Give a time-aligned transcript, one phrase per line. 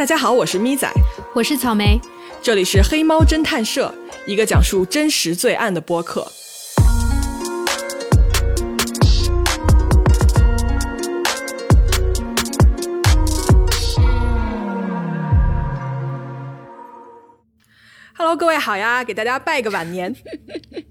[0.00, 0.90] 大家好，我是咪仔，
[1.34, 2.00] 我是草莓，
[2.40, 3.94] 这里是黑猫侦探社，
[4.26, 6.26] 一个讲述真实罪案的播客。
[18.16, 20.16] Hello，各位好呀，给大家拜个晚年，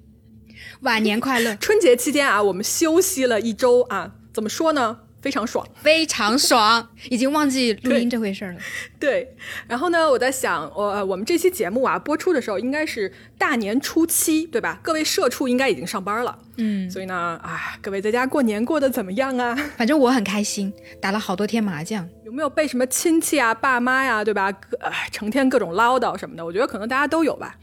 [0.82, 1.56] 晚年快乐。
[1.56, 5.00] 春节期间啊，我们休息了一周啊，怎么说呢？
[5.22, 8.56] 非常爽，非常爽，已经忘记录音这回事了。
[9.00, 9.36] 对，
[9.68, 14.80] 然后呢，我在想，我我们这期节目啊，播出的时候应该是大年初七，对吧？
[14.82, 19.56] 各位社畜应该已经上班了，嗯，所以呢，啊，各位在家过年过得怎么样啊？
[19.78, 22.08] 反正我很开心，打了好多天麻将。
[22.26, 24.52] 有没有被什么亲戚啊、爸妈呀，对吧？
[24.80, 26.46] 呃，成天各种唠叨什么的？
[26.46, 27.58] 我觉得可能大家都有吧。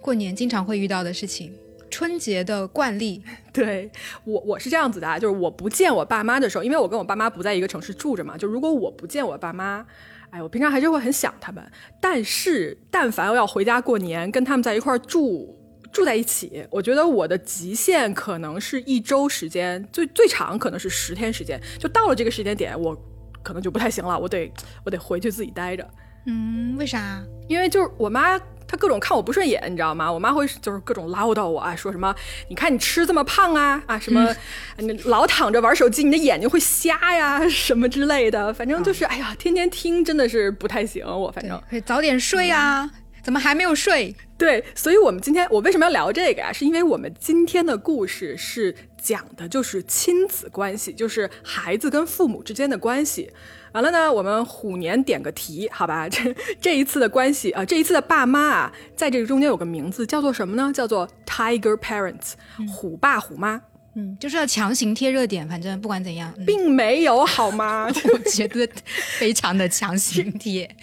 [0.00, 1.54] 过年经常会遇到的事情。
[1.92, 3.88] 春节的惯例， 对
[4.24, 9.86] 我我是这样子的啊，就是我不见我爸妈的时候，因为我跟我爸妈不在一个城市住着嘛，就如果我不见我爸妈，
[10.30, 11.62] 哎，我平常还是会很想他们。
[12.00, 15.54] 但是但凡我要回家过年，跟他们在一块儿住
[15.92, 21.60] 住在一起，我觉得我的极限可能是一周时间，最最长可能是十天时间。
[21.78, 22.96] 就到了这个时间点，我
[23.42, 24.50] 可能就不太行了，我得
[24.84, 25.86] 我得回去自己待着。
[26.26, 27.22] 嗯，为啥？
[27.48, 28.40] 因为就是我妈。
[28.72, 30.10] 他各种看我不顺眼，你知道吗？
[30.10, 32.14] 我妈会就是各种唠叨我啊，说什么
[32.48, 34.34] 你看你吃这么胖啊啊什么，
[34.78, 38.50] 你老躺着玩手机，你的眼睛会瞎呀 什么之类的。
[38.54, 41.04] 反正就是哎呀，天天听真的是不太行。
[41.06, 42.90] 我反正早点睡啊，
[43.22, 44.16] 怎么还没有睡？
[44.38, 46.50] 对，所以我们今天我为什么要聊这个呀？
[46.50, 53.30] 是因为我们今天的故事是讲的就是亲子关系，就是孩子跟父母之间的关系。
[53.72, 56.06] 完了呢，我们虎年点个题，好吧？
[56.10, 60.70] 这这一次的关系啊，这一次的爸妈啊，在这个中间有个名字叫做什么呢？
[60.72, 62.34] 叫做 Tiger Parents，
[62.70, 63.60] 虎爸虎妈。
[63.94, 67.86] 嗯，就是要强行贴热点，反正不管怎样，并没有好吗？
[68.12, 68.66] 我觉得
[69.18, 70.74] 非常的强行贴，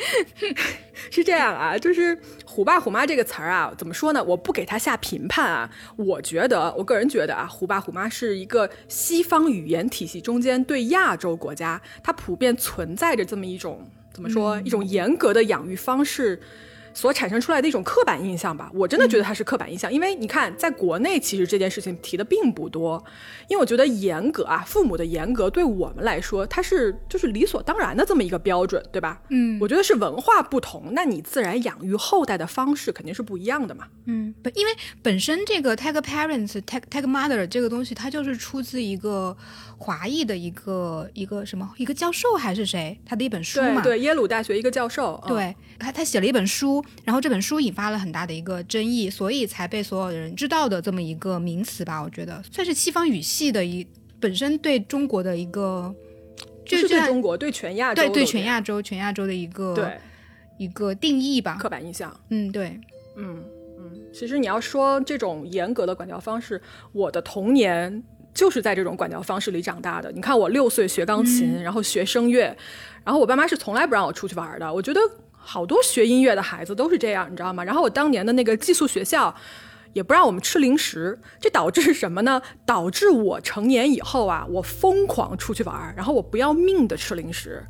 [1.10, 2.16] 是这样啊，就是
[2.60, 4.22] “虎爸虎妈”这个词儿啊，怎么说呢？
[4.22, 16.38] 我不给他下评判啊，我觉得，我个人觉得啊，“虎爸虎妈”是一个西方语言体系中间对亚洲国家它普遍存在着这么一种怎么说一种严格的养育方式。
[17.00, 23.02] 所产生出来的一种刻板印象吧，我真的觉得它是刻板印象，因为你看，在国内其实这件事情提的并不多，
[23.48, 29.22] 因为我觉得严格啊，父母的严格对我们来说，它是就是理所当然的这么一个标准，对吧？
[29.30, 33.86] 嗯，我觉得是文化不同，那你自然养育后代的方式肯定是不一样的嘛。
[34.06, 34.72] 嗯，因为
[35.02, 39.38] 本身这个 tag parents tag tag mother 这个东西，它就是出自一个。
[39.82, 43.82] 华裔的一个一个什么一个教授还是谁他的一本书嘛？
[43.82, 45.24] 对，耶鲁大学一个教授。
[45.26, 52.04] 对，他他写了一本书，然后这本书引发了很大的一个争议，所以才被所有人知道的这么一个名词吧？
[52.04, 53.88] 我觉得算是西方语系的一
[54.20, 55.96] 本身对中国的一个，
[56.66, 59.98] 就是对中国对全亚洲对对全亚洲全亚洲的一个对
[60.58, 61.58] 一个定义吧？
[61.58, 62.14] 刻板印象。
[62.30, 62.78] 嗯，对，
[63.16, 63.42] 嗯
[63.80, 66.62] 嗯，其实你要说这种严格的管教方式，
[66.92, 68.04] 我的童年。
[68.40, 70.10] 就是在这种管教方式里长大的。
[70.14, 72.56] 你看，我六岁学钢琴，然后学声乐，
[73.04, 74.74] 然后我爸妈是从来不让我出去玩的。
[74.74, 75.02] 我觉得
[75.38, 77.62] 好多学音乐的孩子都是这样，你知道吗？
[77.66, 79.36] 然后我当年的那个寄宿学校
[79.92, 82.42] 也不让我们吃零食，这导致什么呢？
[82.66, 87.66] 导致我成年以后啊，我疯狂出去玩，然后我不要命的吃零食，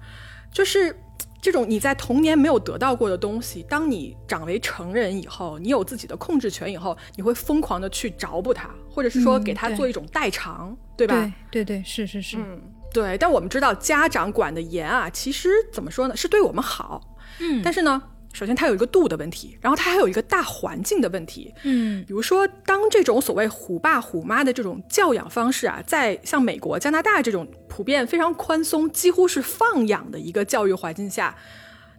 [0.53, 0.95] 就是。
[1.41, 11.31] 这种你在童年没有得到过的东西，当你长为成人以后，你有自己的控制权以后，你会疯狂的去找补它，或者是说给它做一种代偿，对吧？
[11.49, 12.61] 对对是是是，嗯，
[12.93, 13.17] 对。
[13.17, 17.01] 但我们知道家长管的严啊，其实怎么说呢，是对我们好，
[17.39, 18.01] 嗯，但是呢。
[18.39, 21.53] 首先，它有一个度的问题，然后它还有一个大环境的问题。
[21.63, 31.35] 嗯，比如说，当这种所谓“虎爸虎妈”的这种教养方式啊，在像美国、加拿大这种普遍非常宽松、几乎是放养的一个教育环境下，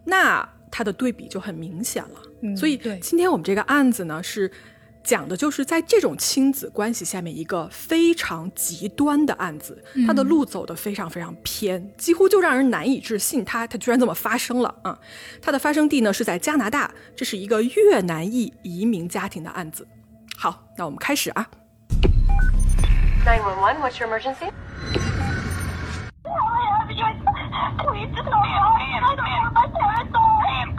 [0.05, 2.55] 那它的对比就很明显了。
[2.57, 4.49] 所以，今天我们这个案子呢是。
[5.03, 14.97] 讲的就是在这种亲子关系下面一个非常极端的案子，他的路走得非常非常偏，几乎就让人难以置信，他他居然这么发生了啊！
[15.41, 19.87] 他的发生地呢是在加拿大，这是一个越南裔移民家庭的案子。
[20.37, 21.47] 好，那我们开始啊。
[23.25, 24.51] Nine one one, what's your emergency?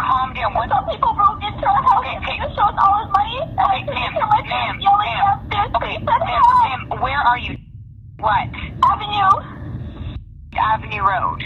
[0.03, 0.55] Calm down.
[0.55, 0.69] What?
[0.69, 2.37] Some people broke into our house okay, okay.
[2.43, 3.39] and showed us all his money.
[3.55, 5.71] Okay, ma'am, ma'am, yelling ma'am.
[5.79, 7.55] Okay, ma'am, where are you?
[8.19, 8.51] What?
[8.83, 9.63] Avenue.
[10.59, 11.41] Avenue Road.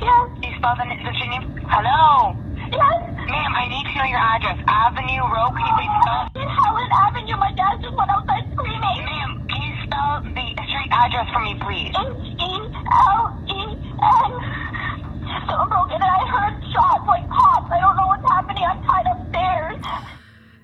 [0.00, 0.24] Yes.
[0.42, 1.60] You spell the, the name?
[1.68, 2.36] Hello.
[2.72, 2.98] Yes.
[3.28, 4.58] Ma'am, I need to know your address.
[4.66, 5.52] Avenue Road.
[5.56, 6.24] Can you please spell?
[6.36, 7.36] In Helen Avenue.
[7.36, 9.00] My dad just went outside screaming.
[9.04, 11.92] Ma'am, can you spell the street address for me, please?
[11.92, 12.52] H E
[12.92, 14.81] L E N.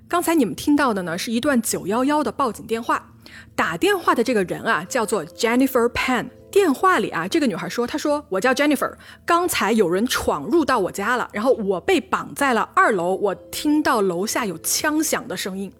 [0.08, 3.10] 刚才你们听到的呢，是一段九幺幺的报警电话。
[3.54, 6.28] 打电话的这个人啊，叫做 Jennifer Pan。
[6.50, 8.94] 电话里啊，这个女孩说：“她说我叫 Jennifer，
[9.26, 15.70] 刚才有人闯入到我家了，然后我被绑在了二楼，我听到楼下有枪响的声音。”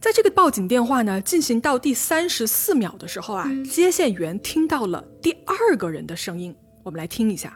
[0.00, 6.54] 在这个报警电话呢，进行到第三十四秒的时候啊，接线员听到了第二个人的声音。
[6.88, 7.52] 我们来听一下。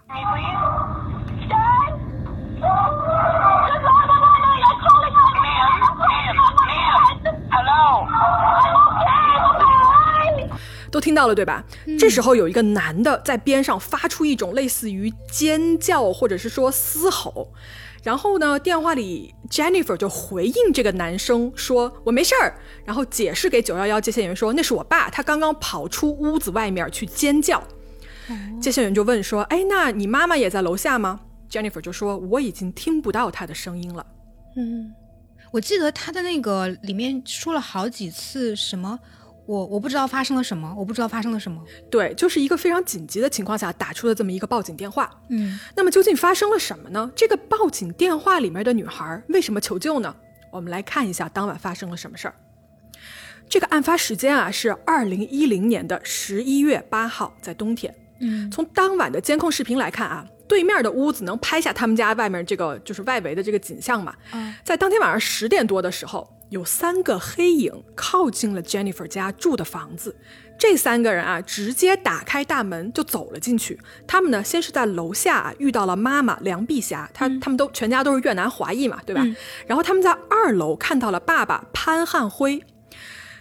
[10.91, 11.65] 都听到了对吧？
[11.99, 17.51] 这时候有一个男的在边上发出一种类似于尖叫或者是说嘶吼，
[18.03, 27.63] 然后呢，电话里 Jennifer 就回应这个男生说：“我没事儿。”然后解释给九幺幺接线员说：“那是我爸，他刚刚跑出屋子外面去尖叫。”
[28.61, 31.21] 接线员就问说：“哎，那你妈妈也在楼下吗
[31.51, 34.07] ？”Jennifer 就说：“我已经听不到她的声音了。”
[34.57, 34.93] 嗯，
[35.51, 38.99] 我记得他的那个里面说了好几次什么。
[39.45, 41.61] 我我不知道发生了什么，我不知道发生了什么。
[41.91, 45.11] 对，就是一个非常紧急的情况下打出了这么一个报警电话。
[45.31, 47.11] 嗯，那么究竟发生了什么呢？
[47.17, 50.15] 这个报警电话里面的女孩为什么求救呢？
[50.53, 52.35] 我们来看一下当晚发生了什么事儿。
[53.49, 57.93] 这个案发时间啊是二零一零年的十一月八号，在冬天。
[58.23, 64.15] 嗯，从当晚的监控视频来看啊，对面的屋子能拍下他们家外面这个就是外围的这个景象嘛。
[64.33, 66.27] 嗯，在当天晚上十点多的时候。
[66.53, 70.15] 有三个黑影靠近了 Jennifer 家住的房子，
[70.59, 73.81] 这三个人啊，直接打开大门就走了进去。
[74.07, 79.27] 他们呢，先是在楼下啊遇到了妈妈梁碧霞，他他们都全家都是越南华裔嘛，对吧？
[79.67, 82.63] 然后他们在二楼看到了爸爸潘汉辉。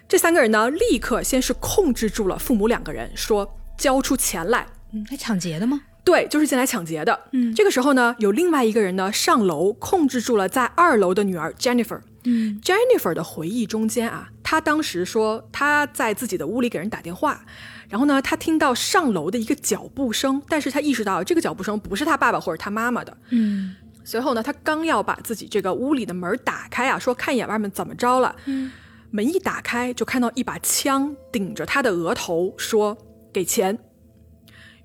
[0.08, 4.68] 这三个人呢，立刻先是控制住了父母两个人，说交出钱来。
[4.94, 5.82] 嗯，来抢劫的吗？
[6.04, 7.20] 对，就是进来抢劫的。
[7.32, 12.00] 嗯，这个时候呢，有另外一个人呢上楼控制住了在二楼的女儿 Jennifer。
[12.26, 17.44] 嗯，Jennifer 的回忆中间啊，她当时说她在自己的屋里给人打电话，
[17.90, 23.18] 然后呢，她听到上楼的一个脚步声，但是她意识到这个脚步声不是她爸爸或者她妈妈的。
[23.30, 28.36] 嗯，随后呢，她刚要把自己这个屋里的门打开啊，说看一眼外面怎么着了。
[28.46, 28.72] 嗯，
[29.10, 32.96] 门一打开就看到一把枪顶着她的额头，说
[33.32, 33.78] 给钱。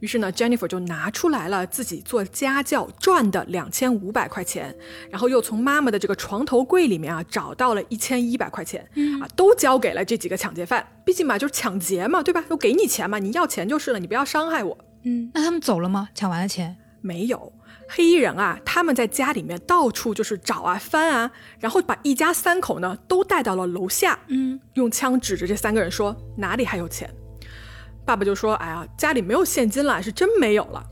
[0.01, 4.77] 于是呢，Jennifer 就拿出来了自己做家教赚的两千五百块钱，
[5.11, 10.87] 然后又从妈妈的这个床头柜里面啊找到了一千一百块钱，嗯啊，都交给了这几个抢劫犯。
[11.03, 12.45] 毕竟嘛，就是抢劫嘛，对吧？
[12.47, 14.77] 都给你钱嘛，你要钱就是了，你不要伤害我。
[15.05, 16.11] 嗯，那他们走了吗？
[16.15, 17.51] 抢完了钱没有？
[17.89, 27.09] 黑衣人啊，他们在家里面到处就是找啊翻啊，然后把一家三口呢都带到了楼下，嗯，用枪指着这三个人说哪里还有钱。
[28.07, 30.83] 爸爸就说：“哎呀，家里没有现金了，是真没有了。”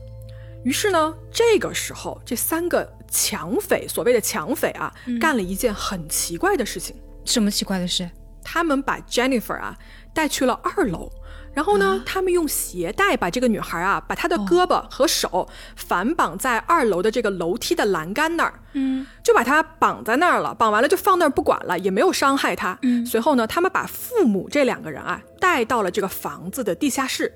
[0.65, 6.95] 于是呢，这个时候这三个抢匪，所谓的抢匪啊，干了一件很奇怪的事情。
[7.23, 8.09] 什么奇怪的事？
[8.43, 9.75] 他们把 Jennifer 啊
[10.13, 11.09] 带去了二楼。
[11.55, 15.47] 然后呢，他们用鞋带把这个女孩啊，把她的胳膊和手
[15.77, 20.53] 反绑在二楼的这个楼梯的栏杆那儿，嗯，就把她绑在那儿了。
[20.53, 22.77] 绑完了就放那儿不管了，也没有伤害她。
[22.81, 27.33] 嗯，随后呢，他们把父母这两个人啊带到了这个房子的地下室，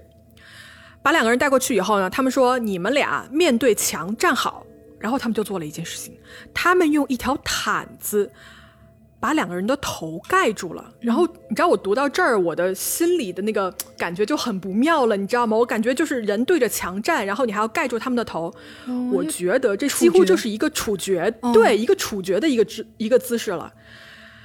[1.01, 4.65] 把两个人带过去以后呢，他们说你们俩面对墙站好，
[4.99, 6.19] 然后他们就做了一件事情，
[6.53, 8.31] 他们用一条毯子。
[9.19, 15.57] 把两个人的头盖住了，然后你知道我读到这儿，我的心里的那个感觉就很不妙了，你知道吗？
[15.57, 18.53] 我感觉就是人对着墙站，然后你还要盖住他们的头，
[19.11, 23.71] 我觉得这几乎就是一个处决，对，一个处决的一个姿一个姿势了。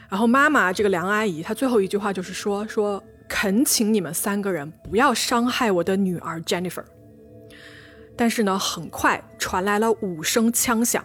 [0.08, 6.84] 然后妈妈这个梁阿姨，她最后一句话就是说说恳请你们三个人不要伤害我的女儿 Jennifer。
[8.16, 11.04] 但是呢，很快传来了五声枪响。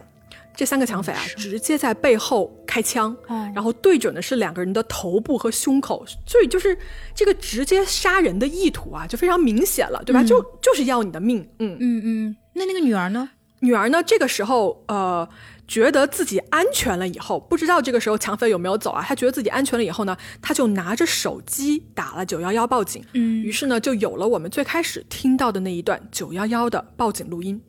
[0.60, 3.16] 这三个抢匪啊，直接在背后开枪，
[3.56, 6.78] 然后对准的是两个人的头部和胸口，所以就是
[7.16, 10.22] 这个直接杀人的意图啊，就非常明显了，对吧？
[10.22, 12.36] 就就是要你的命，嗯嗯嗯。
[12.56, 13.30] 那那个女儿呢？
[13.62, 14.04] 女儿呢？
[14.04, 15.26] 这个时候呃，
[15.66, 19.02] 觉得自己安全了以后，不知道这个时候抢匪有没有走啊？
[19.02, 27.62] 她觉得自己安全了以后呢，她就拿着手机打了九幺幺报警，嗯，于是呢，就有了我们最开始听到的那一段九幺幺的报警录音。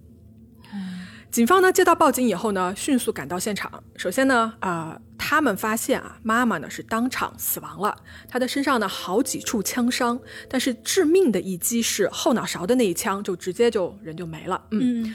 [1.31, 3.85] 警方呢接到报警以后呢，迅速赶到现场。
[3.97, 7.97] 首先呢，啊，他们发现啊，妈妈呢是当场死亡了，
[8.29, 10.19] 她的身上呢好几处枪伤，
[10.49, 14.61] 但是致命的一击是后脑勺的那一枪，就直接就人就没了。
[14.73, 15.15] 嗯，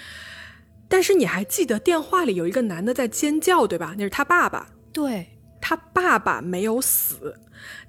[0.87, 3.93] 但是你还记得电话里有一个男的在尖叫，对吧？
[3.97, 4.69] 那是他爸爸。
[4.93, 5.27] 对，
[5.59, 7.35] 他爸爸没有死，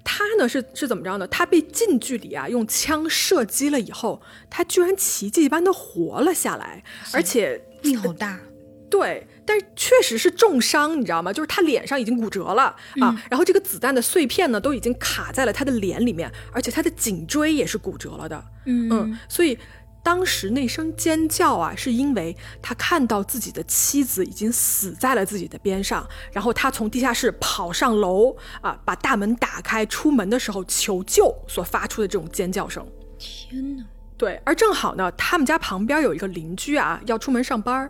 [0.03, 1.25] 他呢是是怎么着呢？
[1.29, 7.63] 他被近距离啊用枪射击了以后，他居然奇迹般的活了下来，而且。
[7.81, 8.39] 命好大，
[8.89, 11.31] 对，但是确实是重伤，你知道吗？
[11.33, 18.43] 就是他脸上已经骨折了啊，然后这个子弹的碎片呢，都已经卡在了他的脸里面，而且他的颈椎也是骨折了的。
[18.65, 19.57] 嗯，所以
[20.03, 32.87] 当时那声尖叫啊，是因为他看到自己的妻子已经死在了自己的边上，然后他从地下室跑上楼啊，把大门打开，出门的时候求救所发出的这种尖叫声。
[33.19, 33.83] 天哪！
[34.17, 37.89] 对，而正好呢，他们家旁边有一个邻居啊，要出门上班。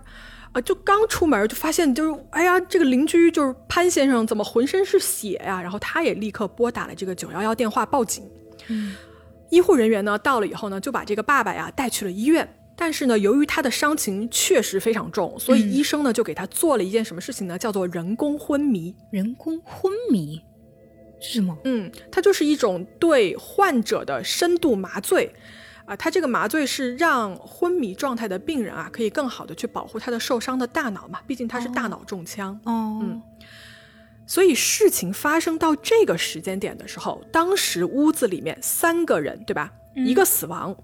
[0.53, 5.61] 啊，就刚出门就发现，就是哎呀，这个邻居就是潘先生，怎么浑身是血呀？
[5.61, 8.23] 然后他也立刻拨打了这个九幺幺电话报警。
[8.67, 8.95] 嗯，
[9.49, 12.47] 医护人员呢到了以后呢，就把这个爸爸呀带去了医院。
[12.77, 17.57] 但是呢，由于他的伤情确实非常重，所以医生呢就给他做了一件什么事情呢？
[17.57, 18.95] 叫做人工昏迷。
[19.11, 20.41] 人工昏迷
[21.19, 21.57] 是什么？
[21.65, 25.33] 嗯，它就是一种对患者的深度麻醉。
[25.87, 32.53] 啊，他这个麻醉是让昏迷状态的病人啊，可以更好的去保护他的受伤的大脑嘛，毕竟他是大脑中枪。
[32.65, 33.21] 哦，嗯，
[34.25, 39.71] 所以事情发生到这个时间点的时候，当时屋子里面三个人，对吧？
[39.95, 40.75] 一个死亡，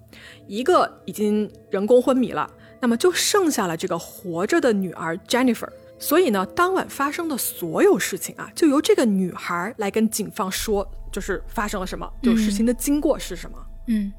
[0.47, 5.67] 一个已经人工昏迷了，那么就剩下了这个活着的女儿 Jennifer。
[5.99, 13.57] 所以呢，当晚发生的所有事情啊，就由这个女孩来跟警方说，就是发生了什么，就事情的经过是什么。
[13.87, 14.13] 嗯。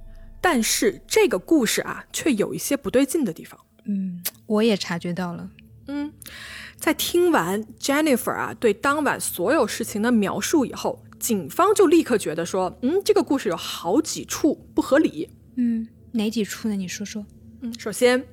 [0.44, 3.58] 但是这个故事啊，却有一些不对劲的地方。
[3.86, 5.48] 嗯，我也察觉到了。
[5.86, 6.12] 嗯，
[6.76, 15.30] 在听完 Jennifer 啊对当晚所有事情的描述以后，警方就立刻觉得说，嗯，这个故事有好几处不合理。
[15.56, 16.76] 嗯，哪几处呢？
[16.76, 17.24] 你说说。
[17.62, 18.26] 嗯，首先，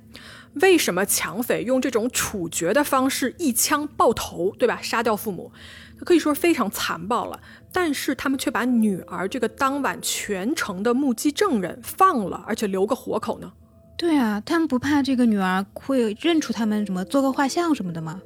[0.56, 4.82] 为什么抢匪用这种处决的方式一枪爆头，对吧？
[4.82, 5.53] 杀掉父母，
[6.00, 7.39] 可以说非常残暴了。
[7.74, 13.51] 但是他们却把女儿这个当晚全程的目击证人放了，而且留个活口呢？
[13.98, 18.22] 对啊，他们不怕这个女儿会认出他们什么做个画像什么的吗？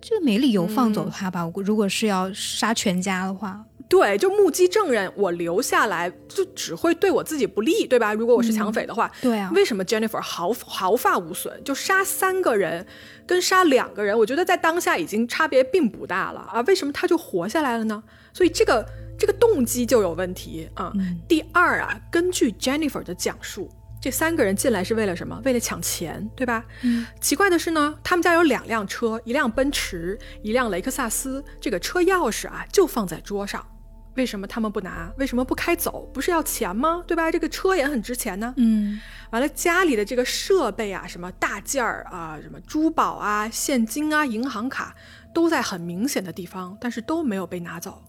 [0.00, 1.50] 这个没理由放走他吧？
[1.56, 3.64] 如果是要杀全家的话。
[3.88, 8.14] 对，就目击证人，我留下来就只会对我自己不利，对吧？
[8.14, 9.50] 如果我是抢匪的话，对啊。
[9.52, 12.86] 为什么 Jennifer 毫毫发无损，就杀三个人，
[13.30, 16.60] 跟杀两个人，我觉得在当下已经差别并不大了啊？
[16.62, 18.02] 为什么他就活下来了呢？
[18.32, 18.84] 所以这个
[19.16, 20.92] 这个动机就有问题啊。
[21.28, 23.70] 第二啊，根据 Jennifer 的讲述，
[24.02, 25.40] 这三个人进来是为了什么？
[25.44, 26.64] 为了抢钱，对吧？
[26.82, 27.06] 嗯。
[27.20, 33.64] 奇怪的是呢，他们家有两辆车，一辆奔驰，一辆雷克萨斯，这个车钥匙啊就放在桌上。
[34.14, 35.12] 为什么他们不拿？
[35.18, 36.08] 为什么不开走？
[36.12, 37.02] 不是要钱吗？
[37.06, 37.30] 对吧？
[37.30, 38.52] 这个车也很值钱呢。
[38.56, 39.00] 嗯，
[39.30, 44.94] 完了，家里的这个设备啊，什么大件儿啊，什么珠宝啊、现金啊、银行卡，
[45.32, 48.02] 都在很明显的地方，但是都没有被拿走，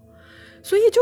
[0.64, 1.02] 所以就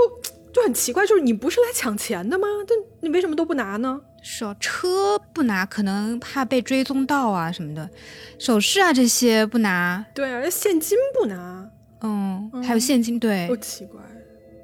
[0.53, 2.47] 就很奇怪，就是你不是来抢钱的吗？
[2.67, 4.01] 但你为什么都不拿呢？
[4.21, 7.89] 是啊车不拿，可能怕被追踪到啊什么的，
[8.37, 10.05] 首饰啊这些不拿。
[10.13, 11.69] 对啊，现金不拿。
[12.01, 14.01] 嗯，还有现金，对，不奇怪。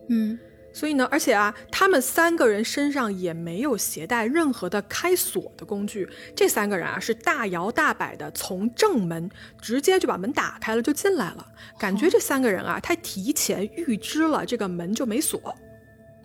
[0.10, 0.38] 嗯，
[0.74, 6.08] 所以呢，而且啊，他们三个人身上也没有携带任何的开锁的工具。
[6.36, 9.30] 这三个人啊，是大摇大摆的从正门
[9.62, 11.48] 直接就把门打开了，就进来了。
[11.80, 15.56] 感觉这三个人啊，他提前预知了这个门就没锁。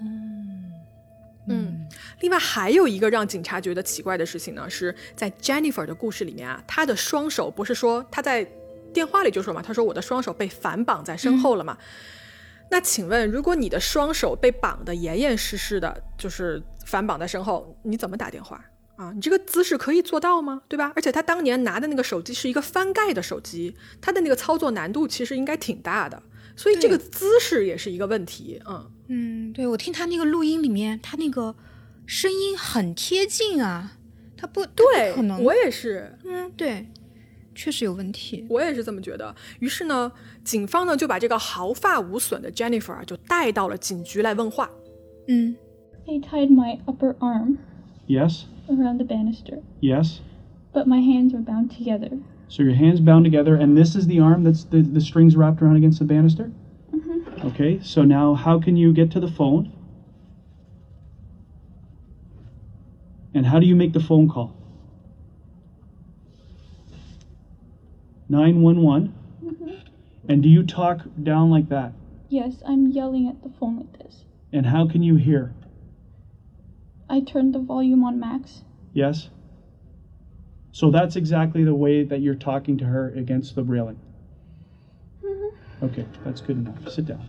[0.00, 0.72] 嗯
[1.48, 1.86] 嗯。
[2.20, 8.46] 另外还有一个让警察觉得奇怪的事情呢，是在 Jennifer 的故事里面啊，她的双手不是说她在
[8.92, 11.78] 电话里就说嘛，她说我的双手被反绑在身后了嘛。
[12.70, 19.10] 那请问，如果你的双手被绑得严严实实的，就是反绑在身后，你怎么打电话啊？
[19.12, 20.62] 你这个姿势可以做到吗？
[20.68, 20.92] 对吧？
[20.94, 26.22] 而且他当年拿的那个手机是一个翻盖的手机，他的那个操作难度其实应该挺大的，
[26.54, 28.62] 所以这个姿势也是一个问题。
[28.68, 31.56] 嗯嗯，对我听他那个录音里面，他那个
[32.06, 33.96] 声音很贴近啊，
[34.36, 36.86] 他不对，可能我也是，嗯，对。
[37.59, 39.33] 确实有问题，我也是这么觉得。
[39.59, 40.11] 于是呢，
[40.43, 44.69] 警方呢就把这个毫发无损的 Jennifer 就带到了警局来问话。
[45.27, 45.55] 嗯，
[46.05, 47.57] They tied my upper arm.
[48.07, 48.43] Yes.
[48.67, 49.59] Around the banister.
[49.79, 50.19] Yes.
[50.73, 52.17] But my hands were bound together.
[52.47, 55.61] So your hands bound together, and this is the arm that's the, the strings wrapped
[55.61, 56.51] around against the banister?
[56.93, 57.47] Mm-hmm.
[57.47, 59.71] Okay, so now how can you get to the phone?
[63.33, 64.53] And how do you make the phone call?
[68.30, 69.12] 911?
[69.44, 69.70] Mm-hmm.
[70.28, 71.92] And do you talk down like that?
[72.28, 74.24] Yes, I'm yelling at the phone like this.
[74.52, 75.52] And how can you hear?
[77.08, 78.62] I turned the volume on max.
[78.92, 79.30] Yes?
[80.70, 83.98] So that's exactly the way that you're talking to her against the railing.
[85.24, 85.84] Mm-hmm.
[85.86, 86.88] Okay, that's good enough.
[86.88, 87.28] Sit down.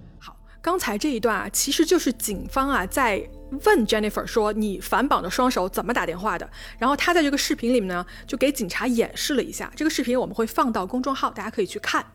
[0.61, 3.21] 刚才这一段啊，其实就是警方啊在
[3.65, 6.47] 问 Jennifer 说你反绑的双手怎么打电话的。
[6.77, 9.71] 然后他在这个视频里面呢，就给警察演示了一下。
[9.75, 12.05] 这个视频我们会放到公众号，大家可以去看。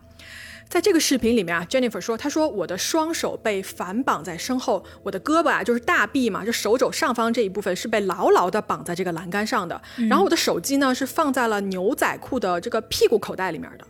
[0.69, 9.81] 在这个视频里面啊，Jennifer 说，她说我的双手被反绑在身后，我的胳膊啊就是大臂嘛，就手肘上方这一部分是被牢牢的绑在这个栏杆上的。
[10.09, 13.87] 然后我的手机呢是放在了牛仔裤的这个屁股口袋里面的。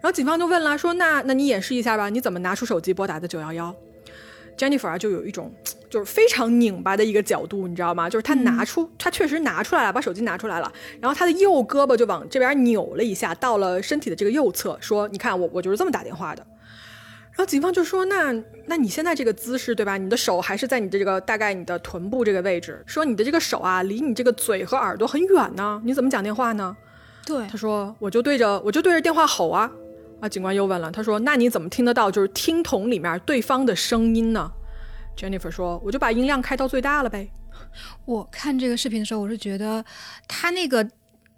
[0.00, 3.74] 然后警方就问了，说那那你演示一下吧，你怎么拿出手机拨打的九幺幺
[4.56, 5.52] ？Jennifer 啊，就有一种
[5.88, 8.08] 就是非常拧巴的一个角度，你知道吗？
[8.10, 16.46] 就是她拿出，她确实拿出来了，把手机拿出来了，然后她的右胳膊就往这边扭了一下，到了身体的这个右侧，说：“你看我，我就是这么打电话的。”
[17.36, 18.32] 然后警方就说：“那
[18.66, 19.96] 那你现在这个姿势，对吧？
[19.96, 26.76] 你的手还是在你的这个大概你的臀部这个位置，说你的这个手啊，离你这个嘴和耳朵很远呢，你怎么讲电话呢？”
[27.26, 29.70] 对，他说：“我就对着我就对着电话吼啊。”
[30.24, 30.28] 啊！
[30.28, 34.50] 警官又问了，他说：“那你怎么听得到就是听筒里面对方的声音呢
[35.18, 37.28] ？”Jennifer 说：“我就把音量开到最大了呗。”
[38.06, 39.84] 我看这个视频的时候，我是觉得
[40.26, 40.88] 他那个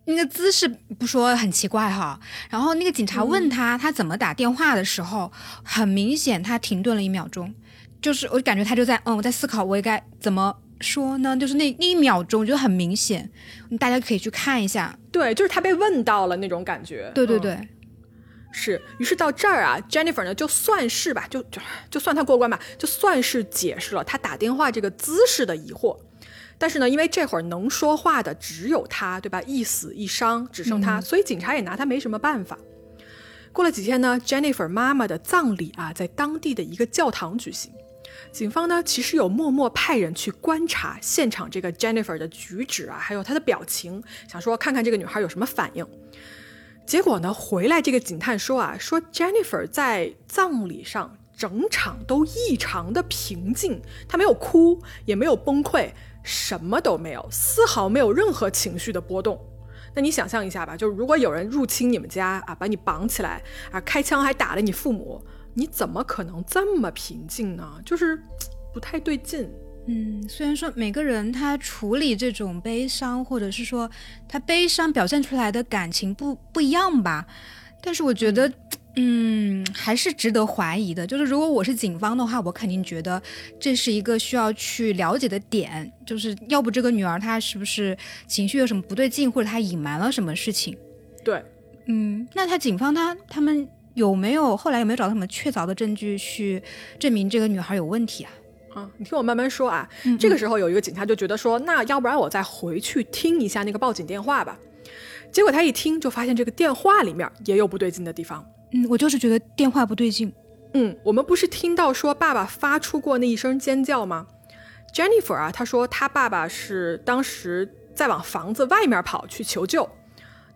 [0.05, 0.69] 那个姿势
[1.01, 2.21] 不说很奇怪哈。
[2.49, 5.33] 然后那个警察问他他怎么打电话的时候，
[5.65, 7.53] 很明显他停顿了一秒钟，
[8.01, 11.37] 就是我感觉他就在嗯我在思考我应该怎么说呢？
[11.37, 13.29] 就是那那一秒钟，我觉得很明显，
[13.81, 14.97] 大家可以去看一下。
[15.11, 17.11] 对，就是他被问到了那种感觉。
[17.13, 17.59] 对对对。
[18.59, 21.61] 是，于是到这儿啊，Jennifer 呢就算是吧，就就
[21.91, 25.95] 就算他过关吧，就算是解释了他打电话这个姿势的疑惑。
[26.57, 29.43] 但是呢，因为这会儿能说话的只有他，对吧？
[29.43, 32.59] 一死一伤只剩他，所以警察也拿他没什么办法。
[33.53, 37.71] 过了几天呢，Jennifer 妈妈的葬礼啊，在当地的一个教堂举行。
[38.33, 45.87] 警方呢，其实有默默派人去观察现场这个 Jennifer 的举止啊，还有她的表情，想说看看这个女孩有什么反应。
[46.87, 47.35] 结果呢？
[47.35, 55.91] 回来这个警探说啊，说 Jennifer 在葬礼上整场都异常的平静，她没有哭，也没有崩溃，
[56.23, 59.39] 什么都没有，丝毫没有任何情绪的波动。
[59.97, 65.21] 那你想象一下吧，就是如果有人入侵你们家啊，把你绑起来啊，开枪还打了你父母，
[65.55, 67.81] 你怎么可能这么平静呢？
[67.85, 68.17] 就是
[68.73, 69.51] 不太对劲。
[69.87, 73.89] 嗯，虽然说每个人他处理这种悲伤，或者是说
[74.29, 77.27] 他悲伤表现出来的感情不不一样吧，
[77.81, 78.53] 但是我觉得，
[78.97, 81.07] 嗯，还是值得怀疑的。
[81.07, 83.23] 就是如果我是警方的话，我肯定觉得
[83.61, 87.97] 这是一个需要去了解的点，就是要不这个女儿她是不是
[88.27, 90.77] 情绪有什么不对劲，或者她隐瞒了什么事情？
[91.23, 91.41] 对，
[91.85, 96.61] 嗯，那他警方他他们有没有后来有没有找到什么确凿的证据去
[96.99, 98.31] 证明这个女孩有问题啊？
[98.77, 99.89] 啊，你听我慢慢说啊。
[100.21, 104.59] 这个时候有一个警察就觉得说，那要不然我再回去听一下那个报警电话吧。
[105.33, 108.45] 结果他一听就发现这个电话里面也有不对劲的地方。
[108.73, 110.31] 嗯，我就是觉得电话不对劲。
[110.75, 114.27] 嗯，我们不是听到说爸爸发出过那一声尖叫吗
[114.95, 119.89] ？Jennifer 啊，他说他爸爸是当时在往房子外面跑去求救。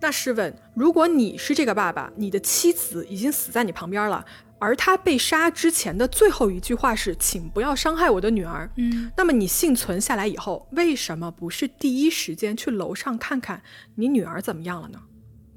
[0.02, 4.24] 那试问，如果你是这个爸爸，你的妻子已经死在你旁边了。
[4.60, 13.62] 而他被杀之前的最后一句话是：“请不要伤害我的女儿。”嗯，那么你幸存下来以后，为什么不是第一时间去楼上看看
[13.96, 15.00] 你女儿怎么样了呢？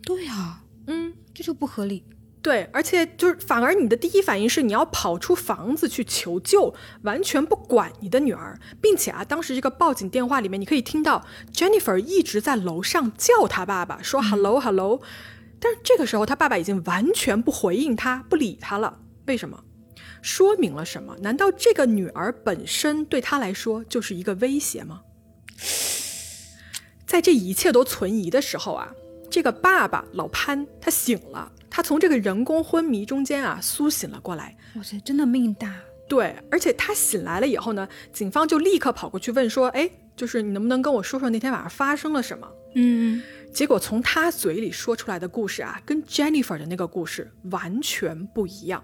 [0.02, 2.04] 对啊，嗯，这就不合理。
[2.42, 15.02] 对，而且就是反而你的第一反应是你要跑出房子去求救，完全不管你的女儿，并且啊，当时这个报警电话里面你可以听到 Jennifer 一直在楼上叫他爸爸，说 “hello hello”。
[15.64, 19.00] 但是这个时候，他爸爸已经完全不回应他，不理他了。
[19.28, 19.64] 为什么？
[20.22, 21.16] 说明了什么？
[21.22, 25.00] 难道这个女儿本身对他来说就是一个威胁吗？
[27.06, 28.92] 在这一切都存疑的时候啊，
[29.30, 34.58] 这个爸爸老潘他醒了，他从这个人工昏迷中间啊苏醒了过来。
[34.76, 35.74] 哇塞，真的命大。
[36.10, 43.22] 对，而且他醒来了以后呢，警方就立刻跑过去问说：“哎，就是你能不能跟我说说那天晚上发生了什么？”嗯。
[43.54, 48.84] 结果从他嘴里说出来的故事啊，跟 Jennifer 的那个故事完全不一样。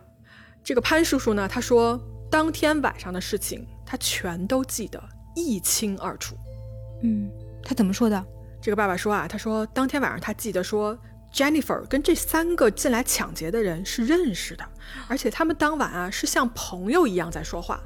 [0.64, 2.00] 这个潘叔叔呢，他说
[2.30, 5.02] 当天晚上的事情他全都记得
[5.36, 6.38] 一清二楚。
[7.02, 7.32] 嗯，
[7.64, 8.24] 他怎么说的？
[8.62, 10.96] 这个爸爸说啊，他说当天晚上他记得说
[11.34, 14.66] Jennifer 跟这三个进来抢劫的人是认识的，
[15.08, 17.80] 而且他们当晚啊是像朋友一样在说话。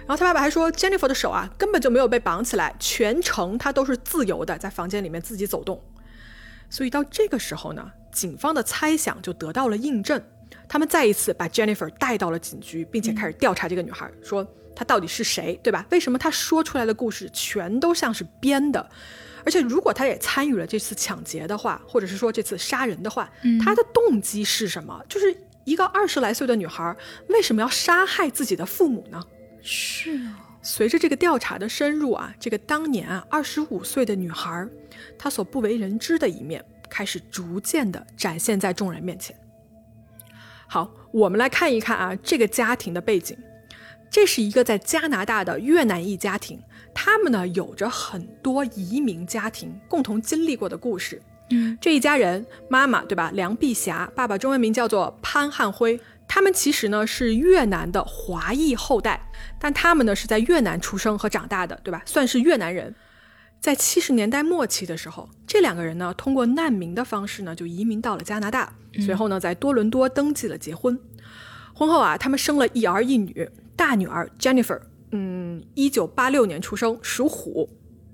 [0.00, 5.82] 然后他爸爸还说 Jennifer 的手啊根本就没有被绑起来，全程他都是自由的在房间里面自己走动。
[6.68, 10.22] 所以到这个时候呢，警方的猜想就得到了印证。
[10.68, 15.84] 他们再一次把 Jennifer 带到了警局，并且开始调查这个女孩，说她到底是谁，对吧？
[15.90, 18.88] 为什么她说出来的故事全都像是编的？
[19.44, 23.30] 而且如果他也参与了这次抢劫的话，或者是说这次杀人的话，
[23.64, 25.02] 他的动机是什么？
[25.08, 26.96] 就是一个二十来岁的女孩
[27.28, 29.22] 为什么要杀害自己的父母呢？
[29.62, 30.46] 是啊。
[30.62, 34.68] 随着这个调查的深入啊，这个当年啊二十五岁的女孩，
[35.18, 39.34] 她所不为人知的一面开始逐渐的展现在众人面前。
[40.68, 43.34] 好，我们来看一看啊这个家庭的背景，
[44.10, 46.60] 这是一个在加拿大的越南裔家庭，
[47.02, 51.22] 他们呢有着很多移民家庭共同经历过的故事。
[51.48, 53.30] 嗯，这一家人，妈妈对吧？
[53.32, 55.98] 梁碧霞，爸爸中文名叫做潘汉辉。
[56.28, 59.18] 他们其实呢是越南的华裔后代，
[59.58, 62.02] 但他们呢是在越南出生和长大的，对吧？
[62.04, 62.94] 算是越南人。
[63.60, 71.00] 在七十年代末期的时候，这两个人呢通过难民的方式呢就移民到了加拿大，随后呢在多伦多登记了结婚。
[71.72, 74.78] 婚后啊，他们生了一儿一女，大女儿 Jennifer，
[75.12, 77.68] 嗯，一九八六年出生，属虎，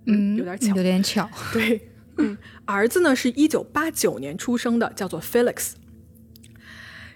[0.06, 5.72] 嗯，有点巧，有点巧， 对，嗯，儿子呢是一九八九年出生的，叫做 Felix。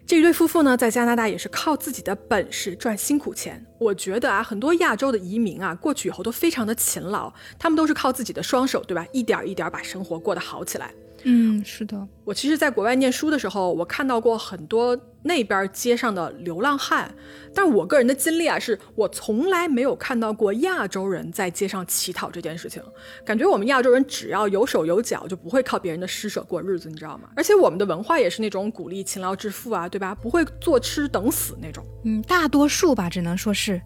[0.07, 3.65] 这一对夫妇呢，在加拿大也是靠自己的本事赚辛苦钱。
[3.79, 9.07] 我觉得啊，很多亚洲的移民啊，过去以后都非常的勤劳，他们都是靠自己的双手，对吧？
[9.13, 10.93] 一点一点把生活过得好起来。
[11.25, 12.09] 嗯，是的。
[12.25, 17.13] 我其实，在国外念书的时候，我看到过很多那边街上的流浪汉。
[17.53, 22.81] 但我个人的经历啊，是我从来没有看到过亚洲人在街上乞讨这件事情。
[23.25, 27.31] 感觉我们亚洲人只要有手有脚，就不会靠别人的施舍过日子，你知道吗？
[27.35, 30.15] 而且我们的文化也是那种鼓励勤劳致富啊，对吧？
[30.15, 31.85] 不会坐吃等死那种。
[32.05, 33.83] 嗯，大多数吧，只能说是。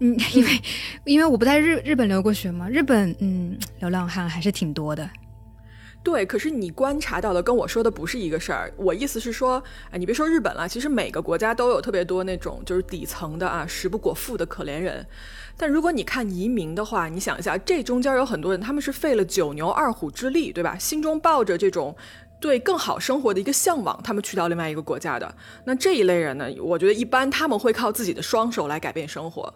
[0.00, 0.50] 嗯， 因为
[1.04, 5.08] 因为我不在日日本留过学嘛，日本嗯，流浪汉还是挺多的。
[6.02, 8.72] 对，可是你观察到的跟我说的不是一个事儿。
[8.76, 15.06] 我意思是说，哎，你别说日本了，其实每个国家都有特别多那种就是底层的啊，食不果腹的可怜人。
[15.56, 20.76] 但如果你看移民的话，你想一下，这中间有很多人，他们是费了九牛二虎之力，对吧？
[20.76, 21.94] 心中抱着这种
[22.40, 25.32] 对更好生活的一个向往，他们去到另外一个国家的。
[25.64, 29.54] 那这一类人呢，我觉得一般他们会靠自己的双手来改变生活。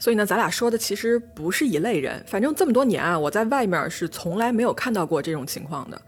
[0.00, 2.24] 所以呢，咱俩说的其实不是一类人。
[2.26, 6.02] 反正这么多年啊，我在外面是从来没有看到过这种情况的。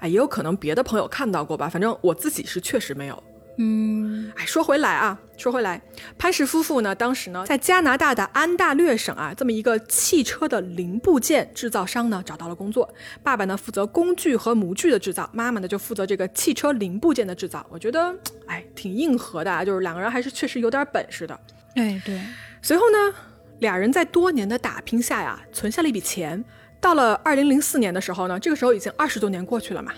[0.00, 1.68] 哎，也有可能别的朋友看到过吧。
[1.68, 3.22] 反正我自己是确实没有。
[3.56, 5.80] 嗯，哎，说回来啊，说回来，
[6.18, 12.92] 潘氏夫妇呢，当时呢，在加拿大的安大略省啊，这么一个汽车的零部件制造商呢，找到了工作。
[13.22, 17.64] 爸爸呢，负责工具和模具的制造，妈妈呢，就负责这个汽车零部件的制造。
[17.70, 18.12] 我觉得，
[18.46, 21.38] 哎，挺硬核的，啊，就是两个人还是确实有点本事的。
[21.76, 22.20] 哎，对。
[22.60, 23.14] 随后呢？
[23.60, 26.44] 俩人在多年的打拼下呀，存下了一笔钱。
[26.80, 29.90] 到了二零零四年的时候呢，这个时候已经二十多年过去了嘛，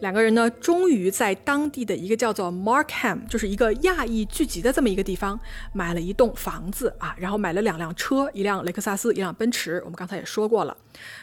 [0.00, 5.38] 两个人呢，终于在当地的一个叫做 Markham，就是一个亚裔聚集的这么一个地方，
[5.72, 9.80] 买了一栋房子啊，然后买了两辆车，一辆雷克萨斯，一辆奔驰。
[9.84, 10.76] 我们刚才也说过了，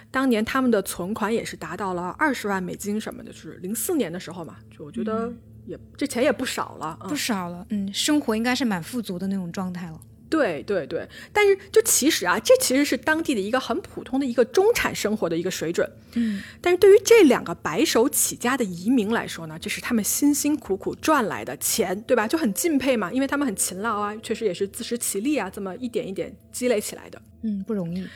[0.09, 5.29] 当年他们的存款也是达到了二十万美金什么的，就是零四年的时候嘛，就我觉得
[5.65, 9.99] 也这钱也不少了，不少了，嗯，生活应该是蛮富足的那种状态了。
[10.29, 15.89] 对对对，但是就其实啊，这其实是当地的一个很普通的一个中产生活的一个水准。
[16.13, 22.27] 嗯，但是对于这两个白手起家的移民来说呢，这是他们辛辛苦苦赚来的钱，对吧？
[22.27, 27.21] 就很敬佩嘛，因为他们很勤劳啊，确实也是自食其力啊，这么一点一点积累起来的。
[27.41, 28.07] 嗯，不容易。